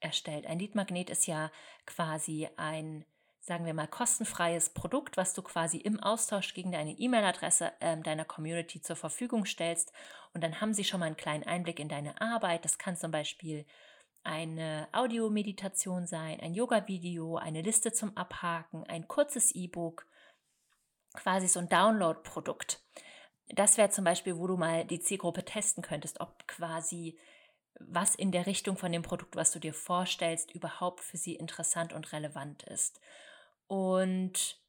erstellt. 0.00 0.46
Ein 0.46 0.58
Leadmagnet 0.58 1.10
ist 1.10 1.26
ja 1.26 1.50
quasi 1.84 2.48
ein, 2.56 3.04
sagen 3.46 3.64
wir 3.64 3.74
mal, 3.74 3.86
kostenfreies 3.86 4.70
Produkt, 4.70 5.16
was 5.16 5.32
du 5.32 5.40
quasi 5.40 5.76
im 5.76 6.00
Austausch 6.00 6.52
gegen 6.52 6.72
deine 6.72 6.98
E-Mail-Adresse 6.98 7.72
äh, 7.78 7.96
deiner 7.98 8.24
Community 8.24 8.80
zur 8.80 8.96
Verfügung 8.96 9.44
stellst. 9.44 9.92
Und 10.34 10.42
dann 10.42 10.60
haben 10.60 10.74
sie 10.74 10.82
schon 10.82 10.98
mal 10.98 11.06
einen 11.06 11.16
kleinen 11.16 11.44
Einblick 11.44 11.78
in 11.78 11.88
deine 11.88 12.20
Arbeit. 12.20 12.64
Das 12.64 12.76
kann 12.76 12.96
zum 12.96 13.12
Beispiel 13.12 13.64
eine 14.24 14.88
Audiomeditation 14.90 16.08
sein, 16.08 16.40
ein 16.40 16.54
Yoga-Video, 16.54 17.36
eine 17.36 17.62
Liste 17.62 17.92
zum 17.92 18.16
Abhaken, 18.16 18.82
ein 18.88 19.06
kurzes 19.06 19.52
E-Book, 19.52 20.08
quasi 21.14 21.46
so 21.46 21.60
ein 21.60 21.68
Download-Produkt. 21.68 22.82
Das 23.50 23.78
wäre 23.78 23.90
zum 23.90 24.04
Beispiel, 24.04 24.36
wo 24.36 24.48
du 24.48 24.56
mal 24.56 24.84
die 24.84 24.98
Zielgruppe 24.98 25.44
testen 25.44 25.84
könntest, 25.84 26.20
ob 26.20 26.48
quasi 26.48 27.16
was 27.78 28.16
in 28.16 28.32
der 28.32 28.46
Richtung 28.46 28.76
von 28.76 28.90
dem 28.90 29.02
Produkt, 29.02 29.36
was 29.36 29.52
du 29.52 29.60
dir 29.60 29.72
vorstellst, 29.72 30.50
überhaupt 30.50 31.04
für 31.04 31.16
sie 31.16 31.36
interessant 31.36 31.92
und 31.92 32.12
relevant 32.12 32.64
ist. 32.64 33.00
Und 33.66 34.60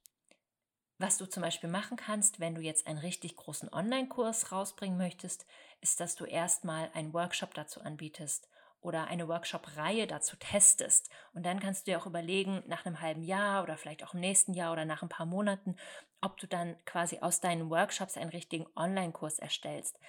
was 0.99 1.19
du 1.19 1.27
zum 1.27 1.43
Beispiel 1.43 1.69
machen 1.69 1.95
kannst, 1.95 2.39
wenn 2.39 2.55
du 2.55 2.61
jetzt 2.61 2.87
einen 2.87 2.97
richtig 2.97 3.35
großen 3.35 3.71
Online-Kurs 3.71 4.51
rausbringen 4.51 4.97
möchtest, 4.97 5.45
ist, 5.79 5.99
dass 5.99 6.15
du 6.15 6.25
erstmal 6.25 6.89
einen 6.93 7.13
Workshop 7.13 7.53
dazu 7.53 7.81
anbietest 7.81 8.49
oder 8.81 9.05
eine 9.05 9.27
Workshop-Reihe 9.27 10.07
dazu 10.07 10.37
testest. 10.37 11.11
Und 11.33 11.45
dann 11.45 11.59
kannst 11.59 11.85
du 11.85 11.91
dir 11.91 11.99
auch 11.99 12.07
überlegen, 12.07 12.63
nach 12.65 12.85
einem 12.85 12.99
halben 12.99 13.21
Jahr 13.21 13.61
oder 13.61 13.77
vielleicht 13.77 14.03
auch 14.03 14.15
im 14.15 14.21
nächsten 14.21 14.53
Jahr 14.53 14.71
oder 14.73 14.85
nach 14.85 15.03
ein 15.03 15.09
paar 15.09 15.27
Monaten, 15.27 15.75
ob 16.21 16.37
du 16.37 16.47
dann 16.47 16.75
quasi 16.85 17.19
aus 17.19 17.41
deinen 17.41 17.69
Workshops 17.69 18.17
einen 18.17 18.31
richtigen 18.31 18.65
Online-Kurs 18.75 19.37
erstellst. 19.37 19.99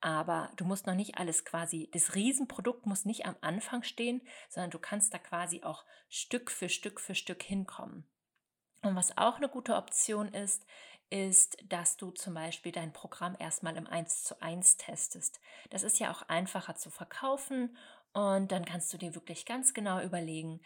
Aber 0.00 0.50
du 0.56 0.64
musst 0.64 0.86
noch 0.86 0.94
nicht 0.94 1.18
alles 1.18 1.44
quasi, 1.44 1.90
das 1.92 2.14
Riesenprodukt 2.14 2.86
muss 2.86 3.04
nicht 3.04 3.26
am 3.26 3.36
Anfang 3.42 3.82
stehen, 3.82 4.22
sondern 4.48 4.70
du 4.70 4.78
kannst 4.78 5.12
da 5.12 5.18
quasi 5.18 5.62
auch 5.62 5.84
Stück 6.08 6.50
für 6.50 6.68
Stück 6.68 7.00
für 7.00 7.14
Stück 7.14 7.42
hinkommen. 7.42 8.08
Und 8.82 8.96
was 8.96 9.16
auch 9.18 9.36
eine 9.36 9.48
gute 9.48 9.74
Option 9.74 10.28
ist, 10.28 10.64
ist, 11.10 11.56
dass 11.68 11.96
du 11.96 12.10
zum 12.10 12.34
Beispiel 12.34 12.72
dein 12.72 12.92
Programm 12.92 13.36
erstmal 13.38 13.76
im 13.76 13.86
1 13.86 14.24
zu 14.24 14.40
1 14.42 14.76
testest. 14.76 15.40
Das 15.70 15.82
ist 15.82 15.98
ja 15.98 16.12
auch 16.12 16.22
einfacher 16.28 16.76
zu 16.76 16.90
verkaufen 16.90 17.76
und 18.12 18.52
dann 18.52 18.64
kannst 18.64 18.92
du 18.92 18.98
dir 18.98 19.14
wirklich 19.14 19.46
ganz 19.46 19.74
genau 19.74 20.00
überlegen, 20.00 20.60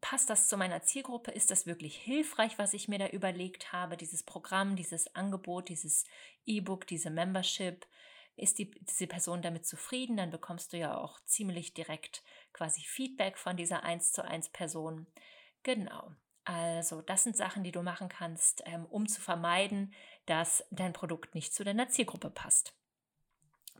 passt 0.00 0.30
das 0.30 0.48
zu 0.48 0.56
meiner 0.56 0.82
Zielgruppe? 0.82 1.30
Ist 1.30 1.50
das 1.50 1.66
wirklich 1.66 1.96
hilfreich, 1.96 2.58
was 2.58 2.74
ich 2.74 2.88
mir 2.88 2.98
da 2.98 3.08
überlegt 3.08 3.72
habe? 3.72 3.96
Dieses 3.96 4.22
Programm, 4.22 4.76
dieses 4.76 5.14
Angebot, 5.14 5.68
dieses 5.68 6.04
E-Book, 6.44 6.86
diese 6.86 7.10
Membership? 7.10 7.86
Ist 8.36 8.58
die, 8.58 8.70
diese 8.70 9.06
Person 9.06 9.40
damit 9.40 9.66
zufrieden? 9.66 10.16
Dann 10.16 10.30
bekommst 10.30 10.72
du 10.72 10.76
ja 10.76 10.96
auch 10.98 11.18
ziemlich 11.24 11.74
direkt 11.74 12.22
quasi 12.52 12.82
Feedback 12.82 13.38
von 13.38 13.56
dieser 13.56 13.82
1 13.82 14.12
zu 14.12 14.24
1 14.24 14.50
Person. 14.50 15.06
Genau. 15.62 16.12
Also, 16.46 17.02
das 17.02 17.24
sind 17.24 17.36
Sachen, 17.36 17.64
die 17.64 17.72
du 17.72 17.82
machen 17.82 18.08
kannst, 18.08 18.62
ähm, 18.66 18.86
um 18.86 19.08
zu 19.08 19.20
vermeiden, 19.20 19.92
dass 20.26 20.64
dein 20.70 20.92
Produkt 20.92 21.34
nicht 21.34 21.52
zu 21.52 21.64
deiner 21.64 21.88
Zielgruppe 21.88 22.30
passt. 22.30 22.72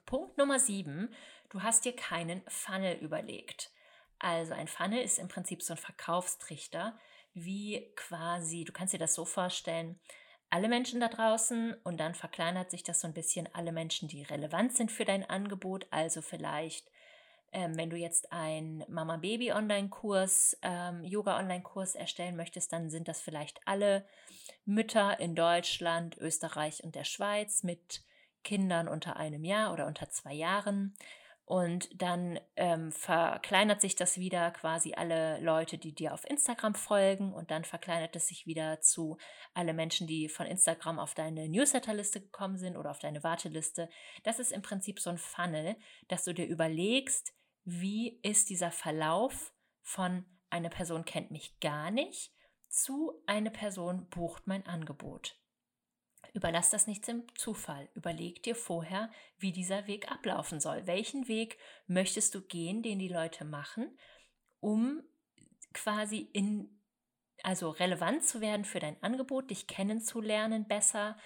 Punkt 0.04 0.37
Nummer 0.37 0.58
7. 0.58 1.14
Du 1.49 1.62
hast 1.62 1.85
dir 1.85 1.94
keinen 1.94 2.42
Funnel 2.49 2.96
überlegt. 2.96 3.70
Also 4.18 4.52
ein 4.52 4.66
Funnel 4.66 5.00
ist 5.00 5.20
im 5.20 5.28
Prinzip 5.28 5.62
so 5.62 5.75
ein 5.75 5.78
Verkaufstrichter, 5.78 6.99
wie 7.35 7.92
quasi, 7.94 8.64
du 8.64 8.73
kannst 8.73 8.94
dir 8.94 8.99
das 8.99 9.14
so 9.14 9.25
vorstellen, 9.25 10.00
alle 10.50 10.68
Menschen 10.68 11.00
da 11.00 11.08
draußen 11.08 11.75
und 11.85 11.99
dann 11.99 12.16
verkleinert 12.16 12.73
sich 12.73 12.82
das 12.82 13.00
so 13.00 13.06
ein 13.06 13.14
bisschen 13.14 13.49
alle 13.54 13.70
Menschen, 13.70 14.08
die 14.08 14.23
relevant 14.23 14.76
sind 14.76 14.90
für 14.90 15.04
dein 15.04 15.28
Angebot. 15.28 15.87
Also 15.90 16.20
vielleicht, 16.20 16.90
ähm, 17.52 17.76
wenn 17.76 17.90
du 17.90 17.96
jetzt 17.96 18.32
einen 18.32 18.84
Mama-Baby-Online-Kurs, 18.88 20.58
ähm, 20.62 21.04
Yoga-Online-Kurs 21.04 21.94
erstellen 21.94 22.36
möchtest, 22.36 22.72
dann 22.72 22.90
sind 22.90 23.08
das 23.08 23.20
vielleicht 23.20 23.60
alle 23.64 24.04
Mütter 24.64 25.18
in 25.20 25.34
Deutschland, 25.34 26.16
Österreich 26.18 26.84
und 26.84 26.94
der 26.94 27.04
Schweiz 27.04 27.62
mit 27.62 28.02
Kindern 28.44 28.88
unter 28.88 29.16
einem 29.16 29.44
Jahr 29.44 29.72
oder 29.72 29.86
unter 29.86 30.08
zwei 30.10 30.32
Jahren. 30.32 30.94
Und 31.46 32.02
dann 32.02 32.40
ähm, 32.56 32.90
verkleinert 32.90 33.80
sich 33.80 33.94
das 33.94 34.18
wieder 34.18 34.50
quasi 34.50 34.94
alle 34.94 35.38
Leute, 35.40 35.78
die 35.78 35.94
dir 35.94 36.12
auf 36.12 36.28
Instagram 36.28 36.74
folgen. 36.74 37.32
Und 37.32 37.52
dann 37.52 37.64
verkleinert 37.64 38.16
es 38.16 38.26
sich 38.26 38.46
wieder 38.46 38.80
zu 38.80 39.16
alle 39.54 39.72
Menschen, 39.72 40.08
die 40.08 40.28
von 40.28 40.46
Instagram 40.46 40.98
auf 40.98 41.14
deine 41.14 41.48
Newsletterliste 41.48 42.20
gekommen 42.20 42.58
sind 42.58 42.76
oder 42.76 42.90
auf 42.90 42.98
deine 42.98 43.22
Warteliste. 43.22 43.88
Das 44.24 44.40
ist 44.40 44.50
im 44.50 44.62
Prinzip 44.62 44.98
so 44.98 45.08
ein 45.08 45.18
Funnel, 45.18 45.76
dass 46.08 46.24
du 46.24 46.34
dir 46.34 46.46
überlegst, 46.46 47.32
wie 47.64 48.18
ist 48.22 48.50
dieser 48.50 48.72
Verlauf 48.72 49.52
von 49.82 50.24
eine 50.50 50.68
Person 50.68 51.04
kennt 51.04 51.30
mich 51.30 51.60
gar 51.60 51.92
nicht 51.92 52.32
zu 52.68 53.22
eine 53.26 53.52
Person 53.52 54.08
bucht 54.08 54.46
mein 54.46 54.66
Angebot. 54.66 55.40
Überlass 56.37 56.69
das 56.69 56.87
nicht 56.87 57.09
dem 57.09 57.25
Zufall. 57.35 57.88
Überleg 57.95 58.43
dir 58.43 58.55
vorher, 58.55 59.11
wie 59.38 59.52
dieser 59.52 59.87
Weg 59.87 60.12
ablaufen 60.12 60.61
soll. 60.61 60.87
Welchen 60.87 61.28
Weg 61.28 61.57
möchtest 61.87 62.35
du 62.35 62.43
gehen, 62.43 62.83
den 62.83 62.99
die 62.99 63.09
Leute 63.09 63.47
machen, 63.47 63.97
um 64.61 65.02
quasi 65.73 66.28
in, 66.35 66.78
also 67.43 67.71
relevant 67.71 68.23
zu 68.23 68.43
werden 68.43 68.66
für 68.66 68.81
dein 68.81 69.02
Angebot, 69.02 69.49
dich 69.49 69.66
kennenzulernen 69.66 70.69
besser, 70.69 71.16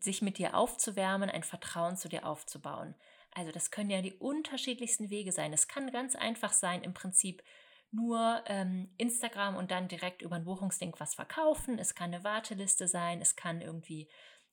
sich 0.00 0.20
mit 0.20 0.36
dir 0.36 0.56
aufzuwärmen, 0.56 1.30
ein 1.30 1.44
Vertrauen 1.44 1.96
zu 1.96 2.08
dir 2.08 2.26
aufzubauen. 2.26 2.96
Also 3.30 3.52
das 3.52 3.70
können 3.70 3.90
ja 3.90 4.02
die 4.02 4.14
unterschiedlichsten 4.14 5.10
Wege 5.10 5.30
sein. 5.30 5.52
Es 5.52 5.68
kann 5.68 5.92
ganz 5.92 6.16
einfach 6.16 6.52
sein, 6.52 6.82
im 6.82 6.92
Prinzip 6.92 7.44
nur 7.92 8.42
ähm, 8.46 8.92
Instagram 8.96 9.54
und 9.54 9.70
dann 9.70 9.86
direkt 9.86 10.22
über 10.22 10.34
ein 10.34 10.44
Buchungslink 10.44 10.98
was 10.98 11.14
verkaufen. 11.14 11.78
Es 11.78 11.94
kann 11.94 12.12
eine 12.12 12.24
Warteliste 12.24 12.88
sein, 12.88 13.20
es 13.20 13.36
kann 13.36 13.60
irgendwie 13.60 14.08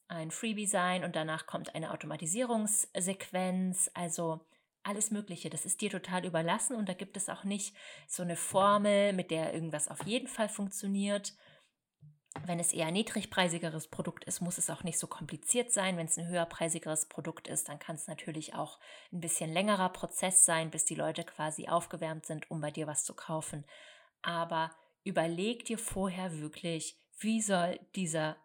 ein 0.08 0.32
Freebie 0.32 0.68
sein 0.68 1.04
und 1.04 1.16
danach 1.16 1.46
kommt 1.46 1.76
eine 1.76 1.92
Automatisierungssequenz, 1.92 3.92
also 3.94 4.42
alles 4.84 5.12
Mögliche. 5.12 5.50
Das 5.50 5.66
ist 5.66 5.82
dir 5.82 5.90
total 5.90 6.26
überlassen 6.26 6.76
und 6.76 6.90
da 6.90 6.94
gibt 6.94 7.18
es 7.18 7.30
auch 7.30 7.44
nicht 7.44 7.76
so 8.08 8.24
eine 8.24 8.36
Formel, 8.36 9.14
mit 9.14 9.32
der 9.32 9.54
irgendwas 9.54 9.88
auf 9.88 10.06
jeden 10.06 10.28
Fall 10.28 10.50
funktioniert. 10.50 11.34
Wenn 12.46 12.60
es 12.60 12.74
eher 12.74 12.88
ein 12.88 12.94
niedrigpreisigeres 12.94 13.90
Produkt 13.90 14.24
ist, 14.24 14.42
muss 14.42 14.58
es 14.58 14.70
auch 14.70 14.84
nicht 14.84 14.98
so 14.98 15.08
kompliziert 15.08 15.72
sein. 15.72 15.98
Wenn 15.98 16.08
es 16.08 16.18
ein 16.18 16.28
höherpreisigeres 16.28 17.08
Produkt 17.08 17.48
ist, 17.48 17.70
dann 17.70 17.78
kann 17.78 17.96
es 17.96 18.08
natürlich 18.08 18.56
auch 18.56 18.80
ein 19.12 19.22
bisschen 19.22 19.54
längerer 19.54 19.90
Prozess 19.90 20.44
sein, 20.44 20.72
bis 20.72 20.84
die 20.84 20.96
Leute 20.96 21.24
quasi 21.24 21.68
aufgewärmt 21.68 22.26
sind, 22.26 22.50
um 22.50 22.60
bei 22.60 22.72
dir 22.72 22.88
was 22.88 23.06
zu 23.06 23.14
kaufen. 23.14 23.66
Aber 24.24 24.72
überleg 25.04 25.66
dir 25.66 25.78
vorher 25.78 26.40
wirklich, 26.40 26.98
wie 27.20 27.42
soll 27.42 27.80
dieser 27.96 28.36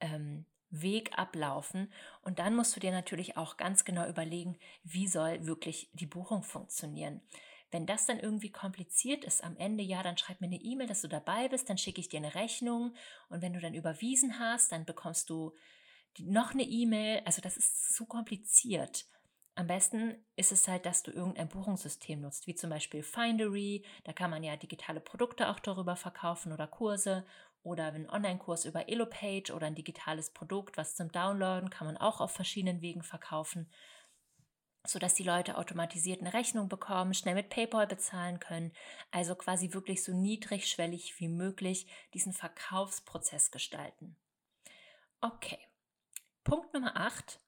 ähm, 0.00 0.44
Weg 0.70 1.18
ablaufen. 1.18 1.92
Und 2.22 2.38
dann 2.38 2.54
musst 2.54 2.76
du 2.76 2.80
dir 2.80 2.92
natürlich 2.92 3.36
auch 3.36 3.56
ganz 3.56 3.84
genau 3.84 4.08
überlegen, 4.08 4.58
wie 4.84 5.08
soll 5.08 5.46
wirklich 5.46 5.90
die 5.92 6.06
Buchung 6.06 6.42
funktionieren. 6.42 7.22
Wenn 7.70 7.86
das 7.86 8.06
dann 8.06 8.18
irgendwie 8.18 8.50
kompliziert 8.50 9.24
ist 9.24 9.44
am 9.44 9.56
Ende, 9.56 9.84
ja, 9.84 10.02
dann 10.02 10.16
schreib 10.16 10.40
mir 10.40 10.46
eine 10.46 10.60
E-Mail, 10.60 10.86
dass 10.86 11.02
du 11.02 11.08
dabei 11.08 11.48
bist, 11.48 11.68
dann 11.68 11.76
schicke 11.76 12.00
ich 12.00 12.08
dir 12.08 12.18
eine 12.18 12.34
Rechnung 12.34 12.94
und 13.28 13.42
wenn 13.42 13.52
du 13.52 13.60
dann 13.60 13.74
überwiesen 13.74 14.38
hast, 14.38 14.72
dann 14.72 14.86
bekommst 14.86 15.28
du 15.28 15.54
noch 16.18 16.52
eine 16.52 16.62
E-Mail. 16.62 17.22
Also 17.26 17.42
das 17.42 17.56
ist 17.56 17.94
zu 17.94 18.06
kompliziert. 18.06 19.06
Am 19.54 19.66
besten 19.66 20.14
ist 20.36 20.52
es 20.52 20.68
halt, 20.68 20.86
dass 20.86 21.02
du 21.02 21.10
irgendein 21.10 21.48
Buchungssystem 21.48 22.20
nutzt, 22.20 22.46
wie 22.46 22.54
zum 22.54 22.70
Beispiel 22.70 23.02
Findery. 23.02 23.84
Da 24.04 24.12
kann 24.12 24.30
man 24.30 24.44
ja 24.44 24.56
digitale 24.56 25.00
Produkte 25.00 25.48
auch 25.48 25.58
darüber 25.58 25.96
verkaufen 25.96 26.52
oder 26.52 26.68
Kurse 26.68 27.26
oder 27.68 27.86
einen 27.86 28.08
Online-Kurs 28.08 28.64
über 28.64 28.88
Elopage 28.88 29.52
oder 29.52 29.66
ein 29.66 29.74
digitales 29.74 30.30
Produkt, 30.30 30.76
was 30.76 30.96
zum 30.96 31.12
Downloaden 31.12 31.70
kann 31.70 31.86
man 31.86 31.96
auch 31.96 32.20
auf 32.20 32.32
verschiedenen 32.32 32.80
Wegen 32.80 33.02
verkaufen, 33.02 33.70
sodass 34.86 35.14
die 35.14 35.22
Leute 35.22 35.58
automatisiert 35.58 36.20
eine 36.20 36.32
Rechnung 36.32 36.68
bekommen, 36.68 37.14
schnell 37.14 37.34
mit 37.34 37.50
PayPal 37.50 37.86
bezahlen 37.86 38.40
können. 38.40 38.72
Also 39.10 39.34
quasi 39.34 39.72
wirklich 39.72 40.02
so 40.02 40.12
niedrigschwellig 40.12 41.20
wie 41.20 41.28
möglich 41.28 41.86
diesen 42.14 42.32
Verkaufsprozess 42.32 43.50
gestalten. 43.50 44.16
Okay. 45.20 45.58
Punkt 46.44 46.72
Nummer 46.72 46.96
8. 46.96 47.40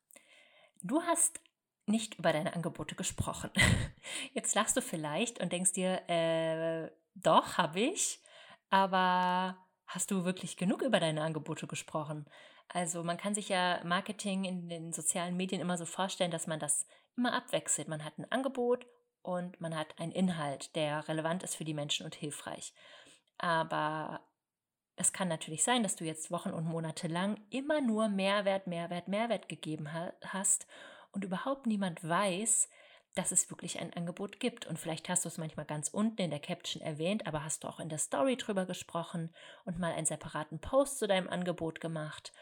Du 0.82 1.02
hast 1.02 1.40
nicht 1.86 2.16
über 2.18 2.32
deine 2.32 2.54
Angebote 2.54 2.94
gesprochen. 2.94 3.50
Jetzt 4.34 4.54
lachst 4.54 4.76
du 4.76 4.82
vielleicht 4.82 5.40
und 5.40 5.52
denkst 5.52 5.72
dir, 5.72 6.08
äh, 6.08 6.90
doch, 7.14 7.58
habe 7.58 7.80
ich, 7.80 8.22
aber 8.70 9.58
hast 9.90 10.10
du 10.10 10.24
wirklich 10.24 10.56
genug 10.56 10.82
über 10.82 11.00
deine 11.00 11.22
Angebote 11.22 11.66
gesprochen? 11.66 12.26
Also 12.68 13.02
man 13.02 13.16
kann 13.16 13.34
sich 13.34 13.48
ja 13.48 13.80
Marketing 13.84 14.44
in 14.44 14.68
den 14.68 14.92
sozialen 14.92 15.36
Medien 15.36 15.60
immer 15.60 15.76
so 15.76 15.84
vorstellen, 15.84 16.30
dass 16.30 16.46
man 16.46 16.60
das 16.60 16.86
immer 17.16 17.34
abwechselt. 17.34 17.88
Man 17.88 18.04
hat 18.04 18.16
ein 18.18 18.30
Angebot 18.30 18.86
und 19.22 19.60
man 19.60 19.76
hat 19.76 19.98
einen 19.98 20.12
Inhalt, 20.12 20.74
der 20.76 21.08
relevant 21.08 21.42
ist 21.42 21.56
für 21.56 21.64
die 21.64 21.74
Menschen 21.74 22.06
und 22.06 22.14
hilfreich. 22.14 22.72
Aber 23.38 24.20
es 24.94 25.12
kann 25.12 25.28
natürlich 25.28 25.64
sein, 25.64 25.82
dass 25.82 25.96
du 25.96 26.04
jetzt 26.04 26.30
Wochen 26.30 26.50
und 26.50 26.66
Monate 26.66 27.08
lang 27.08 27.40
immer 27.50 27.80
nur 27.80 28.08
Mehrwert, 28.08 28.68
Mehrwert, 28.68 29.08
Mehrwert 29.08 29.48
gegeben 29.48 29.88
hast 30.24 30.66
und 31.10 31.24
überhaupt 31.24 31.66
niemand 31.66 32.06
weiß, 32.06 32.68
dass 33.14 33.32
es 33.32 33.50
wirklich 33.50 33.80
ein 33.80 33.92
Angebot 33.92 34.40
gibt. 34.40 34.66
Und 34.66 34.78
vielleicht 34.78 35.08
hast 35.08 35.24
du 35.24 35.28
es 35.28 35.38
manchmal 35.38 35.66
ganz 35.66 35.88
unten 35.88 36.22
in 36.22 36.30
der 36.30 36.40
Caption 36.40 36.82
erwähnt, 36.82 37.26
aber 37.26 37.44
hast 37.44 37.64
du 37.64 37.68
auch 37.68 37.80
in 37.80 37.88
der 37.88 37.98
Story 37.98 38.36
drüber 38.36 38.66
gesprochen 38.66 39.34
und 39.64 39.78
mal 39.78 39.92
einen 39.92 40.06
separaten 40.06 40.60
Post 40.60 40.98
zu 40.98 41.08
deinem 41.08 41.28
Angebot 41.28 41.80
gemacht. 41.80 42.32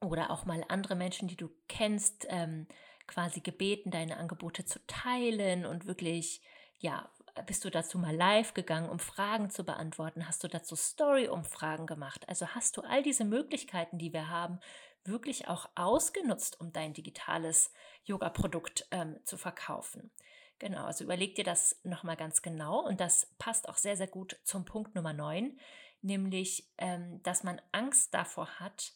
Oder 0.00 0.30
auch 0.30 0.44
mal 0.44 0.64
andere 0.68 0.94
Menschen, 0.94 1.28
die 1.28 1.36
du 1.36 1.48
kennst, 1.68 2.26
ähm, 2.28 2.66
quasi 3.06 3.40
gebeten, 3.40 3.90
deine 3.90 4.16
Angebote 4.16 4.64
zu 4.64 4.84
teilen 4.86 5.66
und 5.66 5.86
wirklich, 5.86 6.42
ja, 6.78 7.10
bist 7.42 7.64
du 7.64 7.70
dazu 7.70 7.98
mal 7.98 8.14
live 8.14 8.54
gegangen, 8.54 8.88
um 8.88 8.98
Fragen 8.98 9.50
zu 9.50 9.64
beantworten? 9.64 10.26
Hast 10.28 10.44
du 10.44 10.48
dazu 10.48 10.76
Story-Umfragen 10.76 11.86
gemacht? 11.86 12.28
Also 12.28 12.48
hast 12.48 12.76
du 12.76 12.82
all 12.82 13.02
diese 13.02 13.24
Möglichkeiten, 13.24 13.98
die 13.98 14.12
wir 14.12 14.28
haben, 14.28 14.60
wirklich 15.04 15.48
auch 15.48 15.68
ausgenutzt, 15.74 16.60
um 16.60 16.72
dein 16.72 16.94
digitales 16.94 17.72
Yoga-Produkt 18.04 18.86
ähm, 18.90 19.18
zu 19.24 19.36
verkaufen. 19.36 20.10
Genau, 20.58 20.84
also 20.84 21.04
überleg 21.04 21.34
dir 21.34 21.44
das 21.44 21.80
nochmal 21.82 22.16
ganz 22.16 22.40
genau 22.40 22.80
und 22.80 23.00
das 23.00 23.26
passt 23.38 23.68
auch 23.68 23.76
sehr, 23.76 23.96
sehr 23.96 24.06
gut 24.06 24.38
zum 24.44 24.64
Punkt 24.64 24.94
Nummer 24.94 25.12
9, 25.12 25.58
nämlich, 26.00 26.70
ähm, 26.78 27.22
dass 27.22 27.42
man 27.42 27.60
Angst 27.72 28.14
davor 28.14 28.48
hat, 28.60 28.92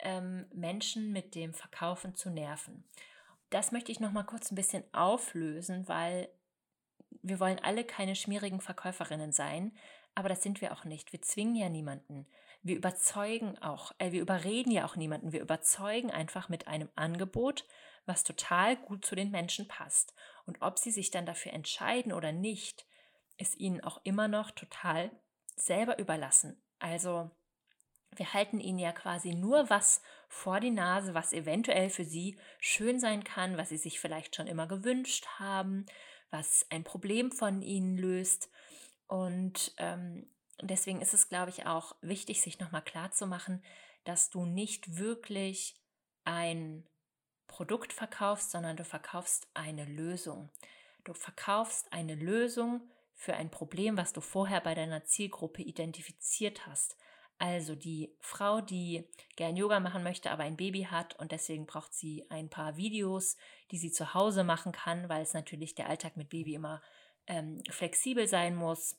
ähm, 0.00 0.46
Menschen 0.52 1.12
mit 1.12 1.34
dem 1.34 1.54
Verkaufen 1.54 2.14
zu 2.16 2.28
nerven. 2.28 2.84
Das 3.50 3.72
möchte 3.72 3.92
ich 3.92 4.00
nochmal 4.00 4.26
kurz 4.26 4.50
ein 4.50 4.56
bisschen 4.56 4.82
auflösen, 4.92 5.88
weil 5.88 6.28
wir 7.28 7.40
wollen 7.40 7.58
alle 7.58 7.84
keine 7.84 8.16
schmierigen 8.16 8.60
Verkäuferinnen 8.60 9.32
sein, 9.32 9.76
aber 10.14 10.28
das 10.28 10.42
sind 10.42 10.60
wir 10.60 10.72
auch 10.72 10.84
nicht. 10.84 11.12
Wir 11.12 11.20
zwingen 11.22 11.56
ja 11.56 11.68
niemanden. 11.68 12.26
Wir 12.62 12.76
überzeugen 12.76 13.58
auch, 13.58 13.92
äh, 13.98 14.12
wir 14.12 14.22
überreden 14.22 14.70
ja 14.70 14.86
auch 14.86 14.96
niemanden. 14.96 15.32
Wir 15.32 15.40
überzeugen 15.40 16.10
einfach 16.10 16.48
mit 16.48 16.68
einem 16.68 16.88
Angebot, 16.96 17.66
was 18.06 18.24
total 18.24 18.76
gut 18.76 19.04
zu 19.04 19.14
den 19.14 19.30
Menschen 19.30 19.68
passt. 19.68 20.14
Und 20.46 20.62
ob 20.62 20.78
sie 20.78 20.90
sich 20.90 21.10
dann 21.10 21.26
dafür 21.26 21.52
entscheiden 21.52 22.12
oder 22.12 22.32
nicht, 22.32 22.86
ist 23.36 23.58
ihnen 23.58 23.82
auch 23.82 24.00
immer 24.04 24.28
noch 24.28 24.50
total 24.52 25.10
selber 25.56 25.98
überlassen. 25.98 26.62
Also 26.78 27.30
wir 28.14 28.32
halten 28.32 28.60
ihnen 28.60 28.78
ja 28.78 28.92
quasi 28.92 29.34
nur 29.34 29.68
was 29.68 30.00
vor 30.28 30.60
die 30.60 30.70
Nase, 30.70 31.14
was 31.14 31.32
eventuell 31.32 31.90
für 31.90 32.04
sie 32.04 32.38
schön 32.60 32.98
sein 32.98 33.24
kann, 33.24 33.56
was 33.58 33.68
sie 33.68 33.76
sich 33.76 34.00
vielleicht 34.00 34.36
schon 34.36 34.46
immer 34.46 34.66
gewünscht 34.66 35.26
haben, 35.38 35.86
was 36.30 36.66
ein 36.70 36.84
Problem 36.84 37.32
von 37.32 37.62
ihnen 37.62 37.96
löst. 37.96 38.50
Und 39.06 39.74
ähm, 39.78 40.28
deswegen 40.62 41.00
ist 41.00 41.14
es, 41.14 41.28
glaube 41.28 41.50
ich, 41.50 41.66
auch 41.66 41.94
wichtig, 42.00 42.40
sich 42.40 42.58
nochmal 42.58 42.82
klar 42.82 43.12
zu 43.12 43.26
machen, 43.26 43.62
dass 44.04 44.30
du 44.30 44.44
nicht 44.44 44.98
wirklich 44.98 45.76
ein 46.24 46.86
Produkt 47.46 47.92
verkaufst, 47.92 48.50
sondern 48.50 48.76
du 48.76 48.84
verkaufst 48.84 49.46
eine 49.54 49.84
Lösung. 49.84 50.50
Du 51.04 51.14
verkaufst 51.14 51.92
eine 51.92 52.14
Lösung 52.14 52.90
für 53.14 53.34
ein 53.34 53.50
Problem, 53.50 53.96
was 53.96 54.12
du 54.12 54.20
vorher 54.20 54.60
bei 54.60 54.74
deiner 54.74 55.04
Zielgruppe 55.04 55.62
identifiziert 55.62 56.66
hast. 56.66 56.96
Also 57.38 57.74
die 57.74 58.14
Frau, 58.20 58.60
die 58.60 59.04
gern 59.36 59.56
Yoga 59.56 59.78
machen 59.78 60.02
möchte, 60.02 60.30
aber 60.30 60.44
ein 60.44 60.56
Baby 60.56 60.84
hat 60.84 61.18
und 61.18 61.32
deswegen 61.32 61.66
braucht 61.66 61.92
sie 61.92 62.24
ein 62.30 62.48
paar 62.48 62.76
Videos, 62.76 63.36
die 63.70 63.78
sie 63.78 63.92
zu 63.92 64.14
Hause 64.14 64.42
machen 64.42 64.72
kann, 64.72 65.08
weil 65.08 65.22
es 65.22 65.34
natürlich 65.34 65.74
der 65.74 65.88
Alltag 65.88 66.16
mit 66.16 66.30
Baby 66.30 66.54
immer 66.54 66.82
ähm, 67.26 67.62
flexibel 67.68 68.26
sein 68.26 68.56
muss 68.56 68.96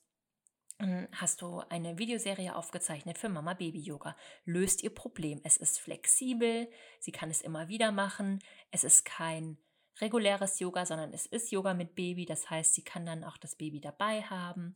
hast 1.12 1.42
du 1.42 1.64
eine 1.70 1.98
Videoserie 1.98 2.56
aufgezeichnet 2.56 3.18
für 3.18 3.30
Mama 3.30 3.56
Baby 3.56 3.80
Yoga. 3.80 4.16
Löst 4.46 4.84
ihr 4.84 4.94
Problem. 4.94 5.42
Es 5.44 5.58
ist 5.58 5.80
flexibel, 5.80 6.70
sie 7.00 7.12
kann 7.12 7.32
es 7.32 7.42
immer 7.42 7.68
wieder 7.68 7.92
machen. 7.92 8.40
Es 8.70 8.84
ist 8.84 9.04
kein 9.04 9.58
reguläres 10.00 10.60
Yoga, 10.60 10.86
sondern 10.86 11.14
es 11.14 11.26
ist 11.26 11.52
Yoga 11.52 11.74
mit 11.74 11.96
Baby. 11.96 12.26
Das 12.26 12.50
heißt, 12.52 12.76
sie 12.76 12.84
kann 12.84 13.08
dann 13.08 13.24
auch 13.24 13.38
das 13.38 13.56
Baby 13.56 13.82
dabei 13.82 14.22
haben. 14.22 14.76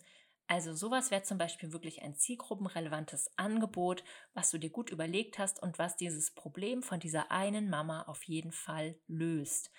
Also 0.52 0.74
sowas 0.74 1.12
wäre 1.12 1.24
zum 1.24 1.38
Beispiel 1.38 1.72
wirklich 1.72 2.02
ein 2.02 2.14
zielgruppenrelevantes 2.14 3.32
Angebot, 3.38 4.04
was 4.34 4.50
du 4.50 4.58
dir 4.58 4.70
gut 4.70 4.90
überlegt 4.90 5.40
hast 5.40 5.64
und 5.64 5.80
was 5.80 5.96
dieses 5.96 6.34
Problem 6.34 6.84
von 6.84 7.00
dieser 7.00 7.32
einen 7.32 7.70
Mama 7.70 8.02
auf 8.02 8.24
jeden 8.24 8.52
Fall 8.52 9.00
löst. 9.08 9.72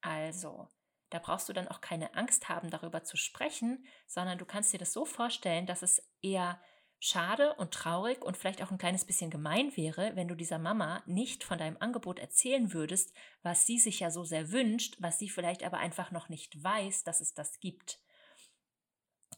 Also 0.00 0.66
da 1.10 1.20
brauchst 1.20 1.48
du 1.48 1.52
dann 1.52 1.68
auch 1.68 1.80
keine 1.80 2.16
Angst 2.16 2.48
haben, 2.48 2.70
darüber 2.70 3.04
zu 3.04 3.16
sprechen, 3.16 3.86
sondern 4.08 4.36
du 4.36 4.44
kannst 4.44 4.72
dir 4.72 4.78
das 4.78 4.92
so 4.92 5.04
vorstellen, 5.04 5.64
dass 5.64 5.82
es 5.82 6.02
eher 6.22 6.60
schade 6.98 7.54
und 7.54 7.72
traurig 7.72 8.24
und 8.24 8.36
vielleicht 8.36 8.64
auch 8.64 8.72
ein 8.72 8.78
kleines 8.78 9.04
bisschen 9.04 9.30
gemein 9.30 9.76
wäre, 9.76 10.16
wenn 10.16 10.26
du 10.26 10.34
dieser 10.34 10.58
Mama 10.58 11.04
nicht 11.06 11.44
von 11.44 11.58
deinem 11.58 11.76
Angebot 11.78 12.18
erzählen 12.18 12.72
würdest, 12.72 13.14
was 13.44 13.64
sie 13.64 13.78
sich 13.78 14.00
ja 14.00 14.10
so 14.10 14.24
sehr 14.24 14.50
wünscht, 14.50 14.96
was 14.98 15.20
sie 15.20 15.28
vielleicht 15.28 15.62
aber 15.62 15.78
einfach 15.78 16.10
noch 16.10 16.28
nicht 16.28 16.64
weiß, 16.64 17.04
dass 17.04 17.20
es 17.20 17.32
das 17.32 17.60
gibt. 17.60 18.00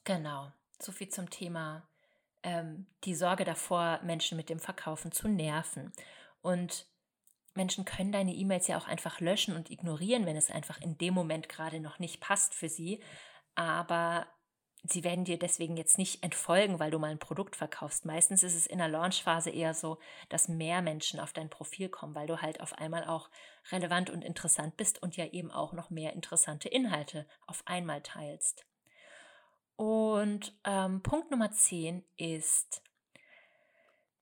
Genau, 0.05 0.51
so 0.81 0.93
viel 0.93 1.09
zum 1.09 1.31
Thema 1.31 1.89
ähm, 2.43 2.87
die 3.05 3.15
Sorge 3.15 3.45
davor, 3.45 4.01
Menschen 4.03 4.37
mit 4.37 4.49
dem 4.49 4.61
Verkaufen 4.61 5.13
zu 5.13 5.29
nerven. 5.29 5.93
Und 6.41 6.87
Menschen 7.55 7.85
können 7.85 8.13
deine 8.13 8.35
E-Mails 8.35 8.69
ja 8.69 8.79
auch 8.79 8.87
einfach 8.87 9.21
löschen 9.21 9.55
und 9.55 9.71
ignorieren, 9.71 10.27
wenn 10.27 10.37
es 10.37 10.51
einfach 10.51 10.81
in 10.81 10.97
dem 10.99 11.15
Moment 11.15 11.49
gerade 11.49 11.81
noch 11.81 11.99
nicht 11.99 12.21
passt 12.21 12.55
für 12.55 12.69
sie. 12.69 13.03
Aber 13.57 14.29
sie 14.85 15.03
werden 15.03 15.25
dir 15.25 15.39
deswegen 15.39 15.77
jetzt 15.77 15.99
nicht 15.99 16.23
entfolgen, 16.23 16.79
weil 16.79 16.93
du 16.93 17.01
mal 17.01 17.11
ein 17.11 17.19
Produkt 17.19 17.57
verkaufst. 17.57 18.05
Meistens 18.05 18.45
ist 18.45 18.55
es 18.55 18.67
in 18.67 18.79
der 18.79 18.89
Launchphase 18.89 19.51
eher 19.51 19.75
so, 19.75 19.99
dass 20.29 20.49
mehr 20.49 20.83
Menschen 20.83 21.19
auf 21.19 21.33
dein 21.33 21.51
Profil 21.51 21.89
kommen, 21.89 22.15
weil 22.15 22.29
du 22.29 22.41
halt 22.41 22.61
auf 22.61 22.75
einmal 22.75 23.05
auch 23.05 23.29
relevant 23.73 24.11
und 24.11 24.25
interessant 24.25 24.77
bist 24.77 25.03
und 25.03 25.17
ja 25.17 25.27
eben 25.27 25.51
auch 25.51 25.73
noch 25.73 25.91
mehr 25.91 26.13
interessante 26.13 26.69
Inhalte 26.69 27.27
auf 27.49 27.63
einmal 27.67 28.03
teilst. 28.03 28.68
Und 29.79 30.59
ähm, 30.65 31.05
Punkt 31.05 31.31
Nummer 31.31 31.53
10 31.53 32.05
ist, 32.17 32.83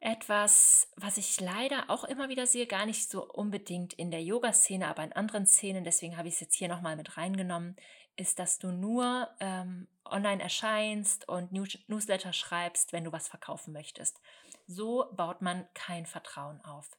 etwas, 0.01 0.93
was 0.97 1.17
ich 1.17 1.41
leider 1.41 1.89
auch 1.89 2.05
immer 2.05 2.29
wieder 2.29 2.47
sehe, 2.47 2.67
gar 2.67 2.85
nicht 2.85 3.11
so 3.11 3.25
unbedingt 3.27 3.95
in 3.95 4.11
der 4.11 4.23
Yoga-Szene, 4.23 4.87
aber 4.87 5.03
in 5.03 5.15
anderen 5.15 5.47
Szenen, 5.47 5.83
deswegen 5.83 6.19
habe 6.19 6.29
ich 6.29 6.35
es 6.35 6.41
jetzt 6.41 6.57
hier 6.57 6.69
nochmal 6.69 6.95
mit 6.95 7.17
reingenommen, 7.17 7.75
ist, 8.17 8.39
dass 8.39 8.59
du 8.59 8.71
nur 8.71 9.31
ähm, 9.41 9.89
online 10.05 10.43
erscheinst 10.43 11.27
und 11.27 11.53
News 11.53 11.79
Newsletter 11.87 12.35
schreibst, 12.35 12.93
wenn 12.93 13.05
du 13.05 13.13
was 13.13 13.29
verkaufen 13.29 13.73
möchtest. 13.73 14.21
So 14.67 15.07
baut 15.17 15.41
man 15.41 15.67
kein 15.73 16.05
Vertrauen 16.05 16.61
auf. 16.61 16.91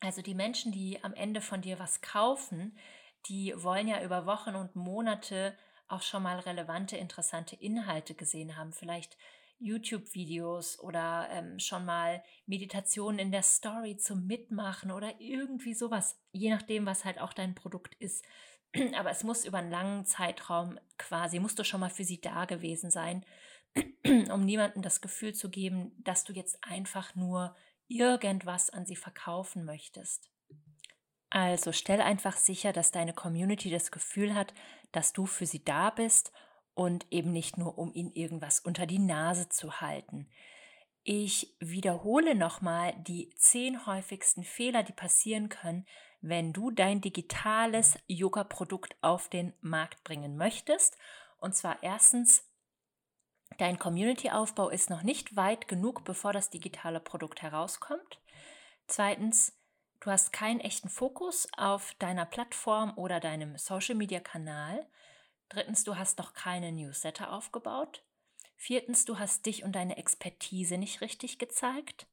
Also 0.00 0.20
die 0.20 0.34
Menschen, 0.34 0.72
die 0.72 1.02
am 1.04 1.14
Ende 1.14 1.40
von 1.40 1.60
dir 1.60 1.78
was 1.78 2.00
kaufen, 2.00 2.76
die 3.26 3.54
wollen 3.56 3.86
ja 3.86 4.02
über 4.02 4.26
Wochen 4.26 4.56
und 4.56 4.74
Monate 4.74 5.56
auch 5.88 6.02
schon 6.02 6.22
mal 6.22 6.38
relevante, 6.40 6.96
interessante 6.96 7.56
Inhalte 7.56 8.14
gesehen 8.14 8.56
haben. 8.56 8.72
Vielleicht 8.72 9.16
YouTube-Videos 9.60 10.78
oder 10.80 11.28
ähm, 11.30 11.58
schon 11.58 11.84
mal 11.84 12.22
Meditationen 12.46 13.18
in 13.18 13.32
der 13.32 13.42
Story 13.42 13.96
zum 13.96 14.26
Mitmachen 14.26 14.92
oder 14.92 15.20
irgendwie 15.20 15.74
sowas, 15.74 16.16
je 16.32 16.50
nachdem, 16.50 16.86
was 16.86 17.04
halt 17.04 17.20
auch 17.20 17.32
dein 17.32 17.54
Produkt 17.54 17.94
ist. 17.96 18.24
aber 18.94 19.10
es 19.10 19.24
muss 19.24 19.44
über 19.44 19.58
einen 19.58 19.70
langen 19.70 20.04
Zeitraum 20.04 20.78
quasi, 20.96 21.40
musst 21.40 21.58
du 21.58 21.64
schon 21.64 21.80
mal 21.80 21.90
für 21.90 22.04
sie 22.04 22.20
da 22.20 22.44
gewesen 22.44 22.90
sein, 22.90 23.24
um 24.32 24.44
niemandem 24.44 24.82
das 24.82 25.00
Gefühl 25.00 25.34
zu 25.34 25.50
geben, 25.50 25.92
dass 25.98 26.24
du 26.24 26.32
jetzt 26.32 26.62
einfach 26.62 27.14
nur 27.14 27.56
irgendwas 27.88 28.70
an 28.70 28.86
sie 28.86 28.96
verkaufen 28.96 29.64
möchtest. 29.64 30.30
Also 31.30 31.72
stell 31.72 32.00
einfach 32.00 32.36
sicher, 32.36 32.72
dass 32.72 32.90
deine 32.90 33.12
Community 33.12 33.70
das 33.70 33.90
Gefühl 33.90 34.34
hat, 34.34 34.54
dass 34.92 35.12
du 35.12 35.26
für 35.26 35.46
sie 35.46 35.62
da 35.62 35.90
bist 35.90 36.32
und 36.74 37.06
eben 37.10 37.32
nicht 37.32 37.58
nur, 37.58 37.76
um 37.76 37.92
ihnen 37.92 38.12
irgendwas 38.12 38.60
unter 38.60 38.86
die 38.86 38.98
Nase 38.98 39.48
zu 39.48 39.80
halten. 39.80 40.30
Ich 41.02 41.56
wiederhole 41.58 42.34
nochmal 42.34 42.94
die 42.98 43.30
zehn 43.36 43.86
häufigsten 43.86 44.44
Fehler, 44.44 44.82
die 44.82 44.92
passieren 44.92 45.48
können, 45.48 45.86
wenn 46.20 46.52
du 46.52 46.70
dein 46.70 47.00
digitales 47.00 47.98
Yoga-Produkt 48.06 48.96
auf 49.00 49.28
den 49.28 49.54
Markt 49.60 50.04
bringen 50.04 50.36
möchtest. 50.36 50.96
Und 51.38 51.54
zwar 51.54 51.82
erstens, 51.82 52.44
dein 53.58 53.78
Community-Aufbau 53.78 54.68
ist 54.68 54.90
noch 54.90 55.02
nicht 55.02 55.36
weit 55.36 55.68
genug, 55.68 56.04
bevor 56.04 56.32
das 56.32 56.50
digitale 56.50 57.00
Produkt 57.00 57.42
herauskommt. 57.42 58.20
Zweitens, 58.86 59.57
du 60.00 60.10
hast 60.10 60.32
keinen 60.32 60.60
echten 60.60 60.88
Fokus 60.88 61.48
auf 61.56 61.94
deiner 61.98 62.26
Plattform 62.26 62.92
oder 62.96 63.20
deinem 63.20 63.56
Social-Media-Kanal. 63.56 64.86
Drittens, 65.48 65.84
du 65.84 65.96
hast 65.96 66.18
noch 66.18 66.34
keine 66.34 66.72
Newsletter 66.72 67.32
aufgebaut. 67.32 68.04
Viertens, 68.56 69.04
du 69.04 69.18
hast 69.18 69.46
dich 69.46 69.62
und 69.62 69.72
deine 69.72 69.96
Expertise 69.96 70.78
nicht 70.78 71.00
richtig 71.00 71.38
gezeigt. 71.38 72.06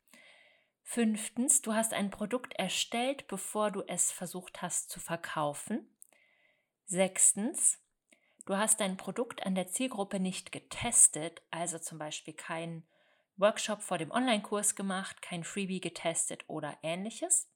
Fünftens, 0.84 1.64
du 1.64 1.74
hast 1.74 1.94
ein 1.94 2.12
Produkt 2.12 2.54
erstellt, 2.54 3.28
bevor 3.28 3.72
du 3.72 3.82
es 3.88 4.12
versucht 4.12 4.62
hast 4.62 4.92
zu 4.92 5.00
verkaufen. 5.00 5.90
Sechstens, 6.86 7.80
du 8.46 8.56
hast 8.56 8.80
dein 8.80 8.96
Produkt 8.96 9.44
an 9.44 9.56
der 9.56 9.68
Zielgruppe 9.68 10.20
nicht 10.20 10.52
getestet, 10.52 11.42
also 11.50 11.80
zum 11.80 11.98
Beispiel 11.98 12.36
keinen 12.36 12.88
Workshop 13.38 13.82
vor 13.82 13.98
dem 13.98 14.12
Online-Kurs 14.12 14.76
gemacht, 14.76 15.22
kein 15.24 15.44
Freebie 15.44 15.82
getestet 15.82 16.46
oder 16.48 16.78
ähnliches. 16.84 17.50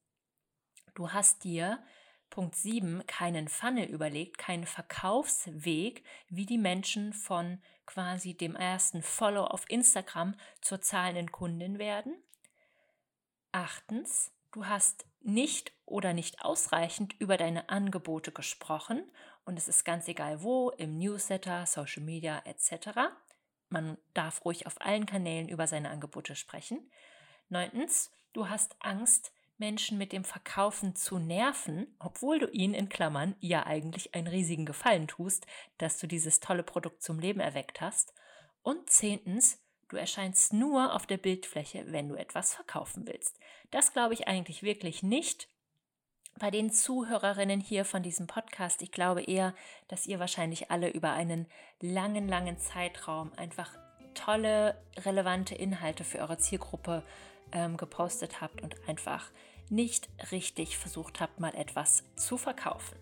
Du 1.00 1.14
hast 1.14 1.46
dir 1.46 1.82
Punkt 2.30 2.58
7 2.58 3.08
keinen 3.08 3.48
Funnel 3.48 3.86
überlegt, 3.86 4.38
keinen 4.38 4.66
Verkaufsweg, 4.66 6.04
wie 6.28 6.46
die 6.46 6.58
Menschen 6.58 7.14
von 7.14 7.62
quasi 7.86 8.34
dem 8.34 8.54
ersten 8.54 9.02
Follow 9.02 9.46
auf 9.46 9.64
Instagram 9.70 10.36
zur 10.60 10.82
zahlenden 10.82 11.32
Kundin 11.32 11.80
werden. 11.80 12.22
Achtens, 13.54 14.34
du 14.52 14.66
hast 14.66 15.06
nicht 15.22 15.72
oder 15.86 16.12
nicht 16.12 16.44
ausreichend 16.44 17.16
über 17.18 17.38
deine 17.38 17.70
Angebote 17.70 18.34
gesprochen 18.34 19.10
und 19.46 19.58
es 19.58 19.70
ist 19.70 19.86
ganz 19.86 20.06
egal 20.10 20.44
wo, 20.44 20.70
im 20.72 20.98
Newsletter, 20.98 21.66
Social 21.66 22.04
Media 22.04 22.42
etc. 22.44 22.90
Man 23.70 23.98
darf 24.14 24.44
ruhig 24.44 24.68
auf 24.68 24.82
allen 24.82 25.06
Kanälen 25.06 25.48
über 25.48 25.66
seine 25.66 25.92
Angebote 25.92 26.36
sprechen. 26.36 26.92
Neuntens, 27.48 28.12
du 28.34 28.50
hast 28.50 28.76
Angst, 28.82 29.32
Menschen 29.60 29.98
mit 29.98 30.12
dem 30.12 30.24
Verkaufen 30.24 30.96
zu 30.96 31.20
nerven, 31.20 31.88
obwohl 32.00 32.40
du 32.40 32.48
ihnen 32.48 32.74
in 32.74 32.90
Klammern 32.90 33.36
ja 33.40 33.66
eigentlich 33.66 34.16
einen 34.16 34.28
riesigen 34.28 34.66
Gefallen 34.66 35.08
tust, 35.08 35.46
dass 35.78 35.98
du 36.00 36.08
dieses 36.08 36.40
tolle 36.40 36.64
Produkt 36.64 37.04
zum 37.04 37.20
Leben 37.20 37.40
erweckt 37.40 37.82
hast. 37.82 38.14
Und 38.62 38.90
zehntens, 38.90 39.60
Du 39.90 39.98
erscheinst 39.98 40.54
nur 40.54 40.94
auf 40.94 41.08
der 41.08 41.18
Bildfläche, 41.18 41.84
wenn 41.88 42.10
du 42.10 42.16
etwas 42.16 42.54
verkaufen 42.54 43.08
willst. 43.08 43.40
Das 43.72 43.92
glaube 43.92 44.14
ich 44.14 44.28
eigentlich 44.28 44.62
wirklich 44.62 45.02
nicht. 45.02 45.50
Bei 46.38 46.52
den 46.52 46.72
Zuhörerinnen 46.72 47.60
hier 47.60 47.84
von 47.86 48.04
diesem 48.04 48.28
Podcast, 48.28 48.84
ich 48.84 48.92
glaube 48.92 49.24
eher, 49.24 49.56
dass 49.88 50.06
ihr 50.06 50.20
wahrscheinlich 50.20 50.70
alle 50.70 50.90
über 50.92 51.12
einen 51.12 51.48
langen, 51.82 52.28
langen 52.28 52.60
Zeitraum 52.60 53.34
einfach 53.34 53.72
tolle, 54.14 54.80
relevante 54.98 55.56
Inhalte 55.56 56.04
für 56.04 56.20
eure 56.20 56.38
Zielgruppe 56.38 57.04
ähm, 57.52 57.76
gepostet 57.76 58.42
habt 58.42 58.62
und 58.62 58.76
einfach 58.88 59.32
nicht 59.70 60.10
richtig 60.32 60.78
versucht 60.78 61.20
habt, 61.20 61.40
mal 61.40 61.54
etwas 61.56 62.04
zu 62.16 62.38
verkaufen. 62.38 62.98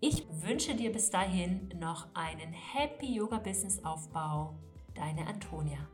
Ich 0.00 0.26
wünsche 0.30 0.74
dir 0.74 0.92
bis 0.92 1.10
dahin 1.10 1.68
noch 1.78 2.08
einen 2.14 2.52
Happy 2.52 3.14
Yoga 3.14 3.38
Business 3.38 3.82
Aufbau 3.84 4.54
Deine 4.94 5.26
Antonia. 5.26 5.88